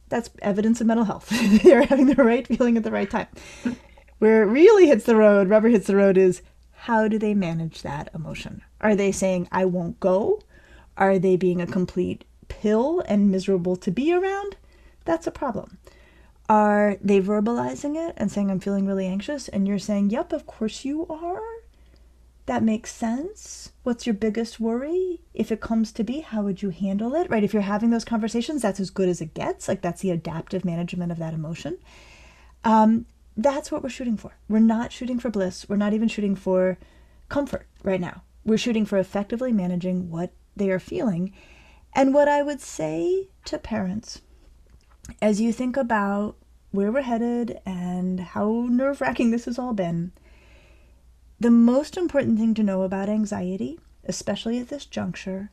that's 0.09 0.31
evidence 0.41 0.81
of 0.81 0.87
mental 0.87 1.05
health. 1.05 1.29
They're 1.63 1.85
having 1.85 2.07
the 2.07 2.23
right 2.23 2.47
feeling 2.47 2.77
at 2.77 2.85
the 2.85 2.91
right 2.91 3.11
time. 3.11 3.29
Where 4.19 4.43
it 4.43 4.47
really 4.47 4.87
hits 4.87 5.05
the 5.05 5.17
road, 5.17 5.49
rubber 5.49 5.69
hits 5.69 5.87
the 5.87 5.97
road, 5.97 6.17
is 6.17 6.43
how 6.73 7.09
do 7.09 7.19
they 7.19 7.35
manage 7.35 7.83
that 7.83 8.09
emotion? 8.15 8.63
Are 8.81 8.95
they 8.95 9.13
saying, 9.13 9.49
I 9.51 9.65
won't 9.65 10.01
go? 10.01 10.41
Are 10.97 11.19
they 11.19 11.37
being 11.37 11.61
a 11.61 11.67
complete 11.67 12.25
pill 12.49 13.03
and 13.07 13.31
miserable 13.31 13.77
to 13.77 13.91
be 13.91 14.13
around? 14.13 14.57
That's 15.05 15.27
a 15.27 15.33
problem. 15.33 15.79
Are 16.49 16.97
they 17.01 17.21
verbalizing 17.21 17.97
it 17.97 18.15
and 18.17 18.31
saying, 18.31 18.51
I'm 18.51 18.61
feeling 18.61 18.87
really 18.87 19.07
anxious? 19.07 19.49
And 19.49 19.67
you're 19.67 19.79
saying, 19.79 20.11
Yep, 20.11 20.33
of 20.33 20.47
course 20.47 20.85
you 20.85 21.07
are. 21.09 21.43
That 22.47 22.63
makes 22.63 22.95
sense. 22.95 23.73
What's 23.83 24.07
your 24.07 24.15
biggest 24.15 24.61
worry? 24.61 25.23
If 25.35 25.51
it 25.51 25.61
comes 25.61 25.91
to 25.93 26.05
be, 26.05 26.21
how 26.21 26.43
would 26.43 26.63
you 26.63 26.71
handle 26.71 27.15
it? 27.15 27.29
Right? 27.29 27.43
If 27.43 27.53
you're 27.53 27.63
having 27.63 27.91
those 27.91 28.05
conversations, 28.05 28.63
that's 28.63 28.81
as 28.81 28.91
good 28.91 29.09
as 29.09 29.21
it 29.21 29.35
gets. 29.35 29.67
Like 29.67 29.83
that's 29.83 30.01
the 30.01 30.13
adaptive 30.13 30.65
management 30.65 31.11
of 31.11 31.19
that 31.19 31.35
emotion. 31.35 31.79
Um, 32.65 33.07
that's 33.37 33.71
what 33.71 33.83
we're 33.83 33.89
shooting 33.89 34.17
for. 34.17 34.37
We're 34.49 34.61
not 34.61 34.93
shooting 34.93 35.19
for 35.19 35.29
bliss. 35.29 35.69
We're 35.69 35.77
not 35.77 35.93
even 35.93 36.09
shooting 36.09 36.37
for 36.37 36.79
comfort 37.29 37.67
right 37.83 38.01
now. 38.01 38.23
We're 38.45 38.59
shooting 38.59 38.87
for 38.87 38.99
effectively 38.99 39.53
managing 39.53 40.11
what 40.11 40.33
they 40.55 40.71
are 40.71 40.79
feeling. 40.79 41.33
And 41.95 42.15
what 42.15 42.29
I 42.29 42.43
would 42.43 42.61
say 42.61 43.29
to 43.47 43.59
parents 43.59 44.21
as 45.21 45.41
you 45.41 45.53
think 45.53 45.77
about 45.77 46.37
where 46.71 46.93
we're 46.93 47.03
headed 47.03 47.61
and 47.65 48.21
how 48.21 48.67
nerve 48.69 49.01
wracking 49.01 49.31
this 49.31 49.47
has 49.47 49.59
all 49.59 49.73
been, 49.73 50.13
the 51.39 51.51
most 51.51 51.97
important 51.97 52.39
thing 52.39 52.55
to 52.55 52.63
know 52.63 52.83
about 52.83 53.09
anxiety, 53.09 53.79
especially 54.05 54.59
at 54.59 54.69
this 54.69 54.87
juncture, 54.87 55.51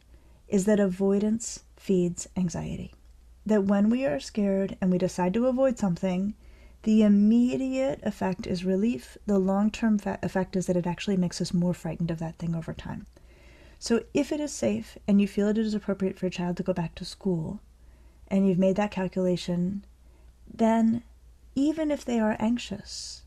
is 0.48 0.66
that 0.66 0.80
avoidance 0.80 1.64
feeds 1.76 2.28
anxiety. 2.38 2.94
That 3.46 3.66
when 3.66 3.90
we 3.90 4.06
are 4.06 4.20
scared 4.20 4.78
and 4.80 4.92
we 4.92 4.98
decide 4.98 5.34
to 5.34 5.48
avoid 5.48 5.78
something, 5.78 6.36
the 6.84 7.02
immediate 7.02 8.00
effect 8.04 8.48
is 8.48 8.64
relief. 8.64 9.18
The 9.26 9.40
long 9.40 9.72
term 9.72 9.98
fa- 9.98 10.20
effect 10.22 10.56
is 10.56 10.68
that 10.68 10.78
it 10.78 10.88
actually 10.88 11.18
makes 11.18 11.42
us 11.42 11.54
more 11.54 11.74
frightened 11.74 12.12
of 12.12 12.20
that 12.20 12.38
thing 12.38 12.56
over 12.56 12.74
time. 12.74 13.06
So, 13.80 14.04
if 14.14 14.32
it 14.32 14.40
is 14.40 14.54
safe 14.54 14.98
and 15.08 15.20
you 15.20 15.28
feel 15.28 15.50
it 15.50 15.58
is 15.58 15.74
appropriate 15.74 16.18
for 16.18 16.28
a 16.28 16.30
child 16.30 16.56
to 16.58 16.64
go 16.64 16.72
back 16.72 16.96
to 16.96 17.06
school, 17.06 17.60
and 18.30 18.48
you've 18.48 18.58
made 18.58 18.78
that 18.78 18.92
calculation, 18.92 19.86
then 20.52 21.04
even 21.56 21.92
if 21.92 22.06
they 22.06 22.20
are 22.20 22.38
anxious, 22.40 23.23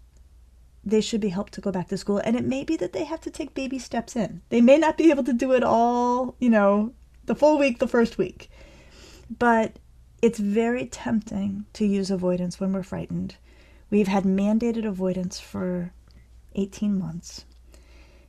they 0.87 1.03
should 1.03 1.21
be 1.21 1.29
helped 1.29 1.53
to 1.55 1.61
go 1.61 1.71
back 1.71 1.89
to 1.89 1.99
school. 1.99 2.19
And 2.19 2.37
it 2.37 2.45
may 2.45 2.65
be 2.65 2.77
that 2.77 2.95
they 2.95 3.05
have 3.05 3.21
to 3.23 3.31
take 3.31 3.53
baby 3.53 3.79
steps 3.79 4.17
in. 4.17 4.41
They 4.49 4.63
may 4.63 4.79
not 4.79 4.97
be 4.97 5.11
able 5.11 5.25
to 5.25 5.33
do 5.33 5.53
it 5.53 5.63
all, 5.63 6.37
you 6.39 6.49
know, 6.49 6.95
the 7.25 7.35
full 7.35 7.59
week, 7.59 7.81
the 7.81 7.89
first 7.89 8.17
week. 8.17 8.49
But 9.39 9.79
it's 10.23 10.39
very 10.39 10.87
tempting 10.87 11.67
to 11.75 11.85
use 11.85 12.11
avoidance 12.11 12.59
when 12.59 12.73
we're 12.73 12.83
frightened 12.83 13.37
We've 13.89 14.09
had 14.09 14.25
mandated 14.25 14.85
avoidance 14.85 15.39
for 15.39 15.93
18 16.57 16.99
months. 16.99 17.45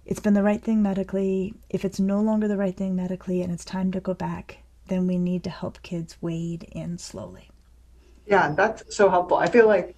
It's 0.05 0.19
been 0.19 0.35
the 0.35 0.43
right 0.43 0.61
thing 0.61 0.83
medically. 0.83 1.55
If 1.69 1.83
it's 1.83 1.99
no 1.99 2.21
longer 2.21 2.47
the 2.47 2.57
right 2.57 2.77
thing 2.77 2.95
medically 2.95 3.41
and 3.41 3.51
it's 3.51 3.65
time 3.65 3.91
to 3.91 3.99
go 3.99 4.13
back, 4.13 4.59
then 4.87 5.07
we 5.07 5.17
need 5.17 5.43
to 5.45 5.49
help 5.49 5.81
kids 5.81 6.17
wade 6.21 6.67
in 6.71 6.97
slowly. 6.99 7.49
Yeah, 8.27 8.53
that's 8.55 8.95
so 8.95 9.09
helpful. 9.09 9.37
I 9.37 9.47
feel 9.47 9.67
like 9.67 9.96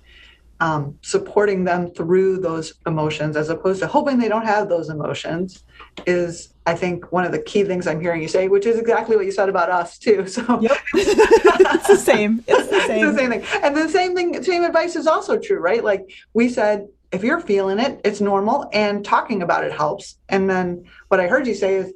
um, 0.61 0.97
supporting 1.01 1.63
them 1.63 1.89
through 1.91 2.39
those 2.39 2.73
emotions 2.85 3.37
as 3.37 3.49
opposed 3.49 3.79
to 3.79 3.87
hoping 3.87 4.17
they 4.19 4.27
don't 4.27 4.45
have 4.45 4.67
those 4.67 4.89
emotions 4.89 5.63
is 6.05 6.53
i 6.65 6.75
think 6.75 7.11
one 7.11 7.25
of 7.25 7.31
the 7.31 7.39
key 7.39 7.63
things 7.63 7.87
i'm 7.87 8.01
hearing 8.01 8.21
you 8.21 8.27
say 8.27 8.47
which 8.47 8.65
is 8.65 8.77
exactly 8.77 9.15
what 9.15 9.25
you 9.25 9.31
said 9.31 9.49
about 9.49 9.69
us 9.69 9.97
too 9.97 10.27
so. 10.27 10.41
Yep. 10.61 10.77
it's 10.93 11.87
the 11.87 11.97
same. 11.97 12.43
It's 12.47 12.69
the 12.69 12.81
same 12.81 13.05
it's 13.07 13.15
the 13.15 13.17
same 13.17 13.31
thing. 13.31 13.43
And 13.63 13.75
the 13.75 13.89
same 13.89 14.15
thing 14.15 14.43
same 14.43 14.63
advice 14.63 14.95
is 14.95 15.07
also 15.07 15.39
true 15.39 15.59
right? 15.59 15.83
Like 15.83 16.09
we 16.33 16.49
said 16.49 16.87
if 17.11 17.23
you're 17.23 17.39
feeling 17.39 17.79
it 17.79 18.01
it's 18.03 18.21
normal 18.21 18.69
and 18.73 19.03
talking 19.03 19.41
about 19.41 19.63
it 19.63 19.71
helps. 19.71 20.17
And 20.27 20.49
then 20.49 20.85
what 21.07 21.19
i 21.19 21.27
heard 21.27 21.47
you 21.47 21.55
say 21.55 21.75
is 21.75 21.93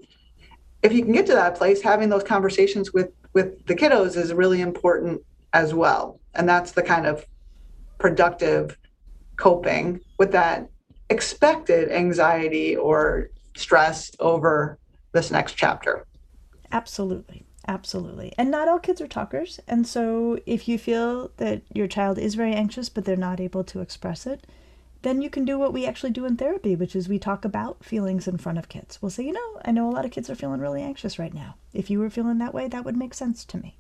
if 0.81 0.91
you 0.91 1.03
can 1.03 1.13
get 1.13 1.25
to 1.27 1.33
that 1.33 1.55
place 1.55 1.81
having 1.81 2.09
those 2.09 2.23
conversations 2.23 2.93
with 2.93 3.11
with 3.33 3.65
the 3.65 3.75
kiddos 3.75 4.15
is 4.15 4.33
really 4.33 4.61
important 4.61 5.21
as 5.53 5.73
well. 5.73 6.19
And 6.35 6.47
that's 6.47 6.71
the 6.71 6.83
kind 6.83 7.05
of 7.05 7.25
productive 7.97 8.77
coping 9.35 9.99
with 10.17 10.31
that 10.31 10.69
expected 11.09 11.91
anxiety 11.91 12.75
or 12.75 13.29
stress 13.55 14.11
over 14.19 14.77
this 15.11 15.31
next 15.31 15.53
chapter. 15.53 16.05
Absolutely. 16.71 17.45
Absolutely. 17.67 18.33
And 18.37 18.51
not 18.51 18.67
all 18.67 18.79
kids 18.79 18.99
are 18.99 19.07
talkers. 19.07 19.59
And 19.67 19.87
so 19.87 20.37
if 20.45 20.67
you 20.67 20.77
feel 20.77 21.31
that 21.37 21.61
your 21.73 21.87
child 21.87 22.17
is 22.17 22.35
very 22.35 22.53
anxious, 22.53 22.89
but 22.89 23.05
they're 23.05 23.15
not 23.15 23.39
able 23.39 23.63
to 23.65 23.79
express 23.79 24.27
it, 24.27 24.45
then 25.01 25.21
you 25.21 25.29
can 25.29 25.45
do 25.45 25.57
what 25.57 25.73
we 25.73 25.85
actually 25.85 26.11
do 26.11 26.25
in 26.25 26.35
therapy, 26.35 26.75
which 26.75 26.95
is 26.95 27.07
we 27.07 27.19
talk 27.19 27.45
about 27.45 27.83
feelings 27.83 28.27
in 28.27 28.37
front 28.37 28.57
of 28.57 28.69
kids. 28.69 29.01
We'll 29.01 29.11
say, 29.11 29.23
you 29.23 29.33
know, 29.33 29.61
I 29.63 29.71
know 29.71 29.89
a 29.89 29.91
lot 29.91 30.05
of 30.05 30.11
kids 30.11 30.29
are 30.29 30.35
feeling 30.35 30.59
really 30.59 30.81
anxious 30.81 31.19
right 31.19 31.33
now. 31.33 31.55
If 31.73 31.89
you 31.89 31.99
were 31.99 32.09
feeling 32.09 32.37
that 32.39 32.53
way, 32.53 32.67
that 32.67 32.83
would 32.83 32.97
make 32.97 33.13
sense 33.13 33.45
to 33.45 33.57
me. 33.57 33.77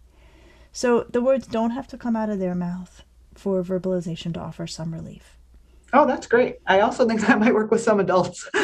So 0.71 1.05
the 1.09 1.21
words 1.21 1.47
don't 1.47 1.71
have 1.71 1.87
to 1.89 1.97
come 1.97 2.15
out 2.15 2.29
of 2.29 2.39
their 2.39 2.55
mouth 2.55 3.03
for 3.37 3.63
verbalization 3.63 4.33
to 4.33 4.39
offer 4.39 4.67
some 4.67 4.93
relief. 4.93 5.37
Oh, 5.93 6.07
that's 6.07 6.25
great. 6.25 6.57
I 6.65 6.79
also 6.79 7.07
think 7.07 7.21
that 7.21 7.39
might 7.39 7.53
work 7.53 7.69
with 7.69 7.81
some 7.81 7.99
adults. 7.99 8.49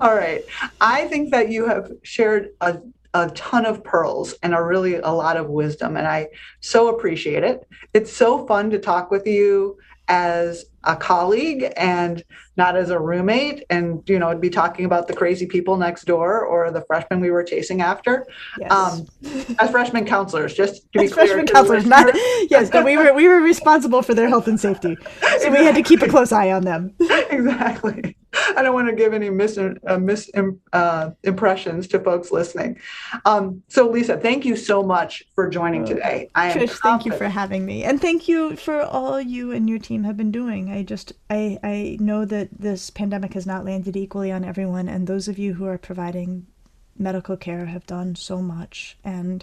All 0.00 0.14
right. 0.14 0.42
I 0.80 1.06
think 1.08 1.30
that 1.30 1.50
you 1.50 1.66
have 1.66 1.90
shared 2.02 2.50
a, 2.60 2.78
a 3.14 3.30
ton 3.30 3.64
of 3.64 3.82
pearls 3.82 4.34
and 4.42 4.54
a 4.54 4.62
really 4.62 4.96
a 4.96 5.10
lot 5.10 5.36
of 5.36 5.48
wisdom, 5.48 5.96
and 5.96 6.06
I 6.06 6.28
so 6.60 6.88
appreciate 6.88 7.44
it. 7.44 7.66
It's 7.94 8.12
so 8.12 8.46
fun 8.46 8.70
to 8.70 8.78
talk 8.78 9.10
with 9.10 9.26
you 9.26 9.78
as 10.08 10.66
a 10.84 10.96
colleague 10.96 11.72
and 11.76 12.24
not 12.56 12.76
as 12.76 12.90
a 12.90 12.98
roommate 12.98 13.64
and 13.68 14.02
you 14.08 14.18
know 14.18 14.28
would 14.28 14.40
be 14.40 14.48
talking 14.48 14.84
about 14.84 15.06
the 15.08 15.12
crazy 15.12 15.46
people 15.46 15.76
next 15.76 16.04
door 16.04 16.44
or 16.44 16.70
the 16.70 16.80
freshmen 16.82 17.20
we 17.20 17.30
were 17.30 17.42
chasing 17.42 17.82
after 17.82 18.26
yes. 18.58 18.72
um, 18.72 19.06
as 19.58 19.70
freshman 19.70 20.06
counselors 20.06 20.54
just 20.54 20.90
to 20.92 21.00
be 21.00 21.04
as 21.04 21.12
clear 21.12 21.26
freshman 21.26 21.46
counselors 21.46 21.84
not 21.84 22.06
yes 22.50 22.70
but 22.70 22.84
we 22.84 22.96
were 22.96 23.12
we 23.12 23.28
were 23.28 23.40
responsible 23.40 24.00
for 24.00 24.14
their 24.14 24.28
health 24.28 24.48
and 24.48 24.58
safety 24.58 24.96
so 25.02 25.26
exactly. 25.26 25.50
we 25.50 25.64
had 25.64 25.74
to 25.74 25.82
keep 25.82 26.00
a 26.00 26.08
close 26.14 26.32
eye 26.32 26.50
on 26.50 26.62
them 26.62 26.94
exactly 27.30 28.16
I 28.60 28.62
don't 28.62 28.74
want 28.74 28.88
to 28.88 28.94
give 28.94 29.14
any 29.14 29.30
mis, 29.30 29.56
uh, 29.56 29.98
mis 29.98 30.30
uh, 30.74 31.10
impressions 31.22 31.88
to 31.88 31.98
folks 31.98 32.30
listening. 32.30 32.78
Um, 33.24 33.62
so, 33.68 33.88
Lisa, 33.88 34.18
thank 34.18 34.44
you 34.44 34.54
so 34.54 34.82
much 34.82 35.24
for 35.34 35.48
joining 35.48 35.86
today. 35.86 36.28
I 36.34 36.52
Trish, 36.52 36.78
thank 36.82 37.06
you 37.06 37.12
for 37.12 37.26
having 37.26 37.64
me, 37.64 37.84
and 37.84 37.98
thank 38.02 38.28
you 38.28 38.56
for 38.56 38.82
all 38.82 39.18
you 39.18 39.50
and 39.52 39.66
your 39.66 39.78
team 39.78 40.04
have 40.04 40.18
been 40.18 40.30
doing. 40.30 40.70
I 40.70 40.82
just, 40.82 41.14
I, 41.30 41.58
I 41.62 41.96
know 42.00 42.26
that 42.26 42.50
this 42.52 42.90
pandemic 42.90 43.32
has 43.32 43.46
not 43.46 43.64
landed 43.64 43.96
equally 43.96 44.30
on 44.30 44.44
everyone, 44.44 44.90
and 44.90 45.06
those 45.06 45.26
of 45.26 45.38
you 45.38 45.54
who 45.54 45.64
are 45.64 45.78
providing 45.78 46.46
medical 46.98 47.38
care 47.38 47.64
have 47.64 47.86
done 47.86 48.14
so 48.14 48.42
much, 48.42 48.98
and 49.02 49.42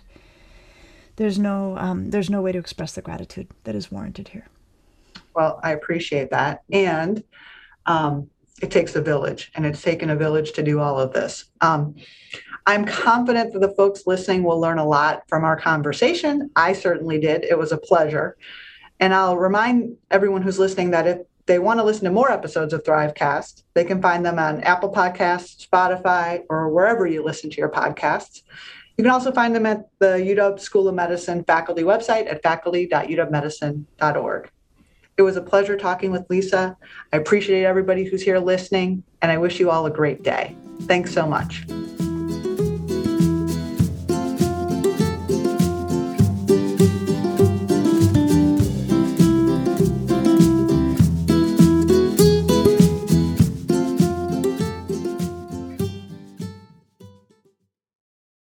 there's 1.15 1.39
no, 1.39 1.75
um, 1.79 2.11
there's 2.11 2.29
no 2.29 2.43
way 2.43 2.51
to 2.51 2.59
express 2.59 2.93
the 2.93 3.01
gratitude 3.01 3.47
that 3.63 3.73
is 3.73 3.91
warranted 3.91 4.27
here. 4.27 4.45
Well, 5.33 5.59
I 5.63 5.71
appreciate 5.71 6.29
that, 6.29 6.61
and. 6.71 7.23
Um, 7.87 8.29
it 8.61 8.71
takes 8.71 8.95
a 8.95 9.01
village, 9.01 9.51
and 9.55 9.65
it's 9.65 9.81
taken 9.81 10.09
a 10.09 10.15
village 10.15 10.53
to 10.53 10.63
do 10.63 10.79
all 10.79 10.97
of 10.99 11.11
this. 11.13 11.45
Um, 11.61 11.95
I'm 12.65 12.85
confident 12.85 13.53
that 13.53 13.59
the 13.59 13.75
folks 13.75 14.07
listening 14.07 14.43
will 14.43 14.59
learn 14.59 14.79
a 14.79 14.85
lot 14.85 15.23
from 15.29 15.43
our 15.43 15.55
conversation. 15.55 16.49
I 16.55 16.73
certainly 16.73 17.19
did. 17.19 17.45
It 17.45 17.57
was 17.57 17.71
a 17.71 17.77
pleasure. 17.77 18.35
And 18.99 19.13
I'll 19.13 19.37
remind 19.37 19.95
everyone 20.09 20.41
who's 20.41 20.57
listening 20.57 20.89
that 20.91 21.07
if 21.07 21.19
they 21.45 21.59
want 21.59 21.79
to 21.79 21.83
listen 21.83 22.05
to 22.05 22.11
more 22.11 22.31
episodes 22.31 22.73
of 22.73 22.83
Thrivecast, 22.83 23.63
they 23.73 23.85
can 23.85 24.01
find 24.01 24.25
them 24.25 24.39
on 24.39 24.63
Apple 24.63 24.91
Podcasts, 24.91 25.65
Spotify, 25.65 26.41
or 26.49 26.69
wherever 26.69 27.07
you 27.07 27.23
listen 27.23 27.49
to 27.51 27.57
your 27.57 27.69
podcasts. 27.69 28.41
You 28.97 29.03
can 29.03 29.13
also 29.13 29.31
find 29.31 29.55
them 29.55 29.67
at 29.67 29.87
the 29.99 30.17
UW 30.17 30.59
School 30.59 30.87
of 30.87 30.95
Medicine 30.95 31.43
faculty 31.43 31.83
website 31.83 32.25
at 32.29 32.41
faculty.uwmedicine.org. 32.41 34.51
It 35.17 35.23
was 35.23 35.35
a 35.35 35.41
pleasure 35.41 35.75
talking 35.75 36.11
with 36.11 36.29
Lisa. 36.29 36.77
I 37.11 37.17
appreciate 37.17 37.63
everybody 37.63 38.05
who's 38.05 38.21
here 38.21 38.37
listening, 38.37 39.03
and 39.21 39.31
I 39.31 39.37
wish 39.37 39.59
you 39.59 39.71
all 39.71 39.85
a 39.87 39.91
great 39.91 40.21
day. 40.21 40.55
Thanks 40.81 41.11
so 41.11 41.25
much. 41.25 41.65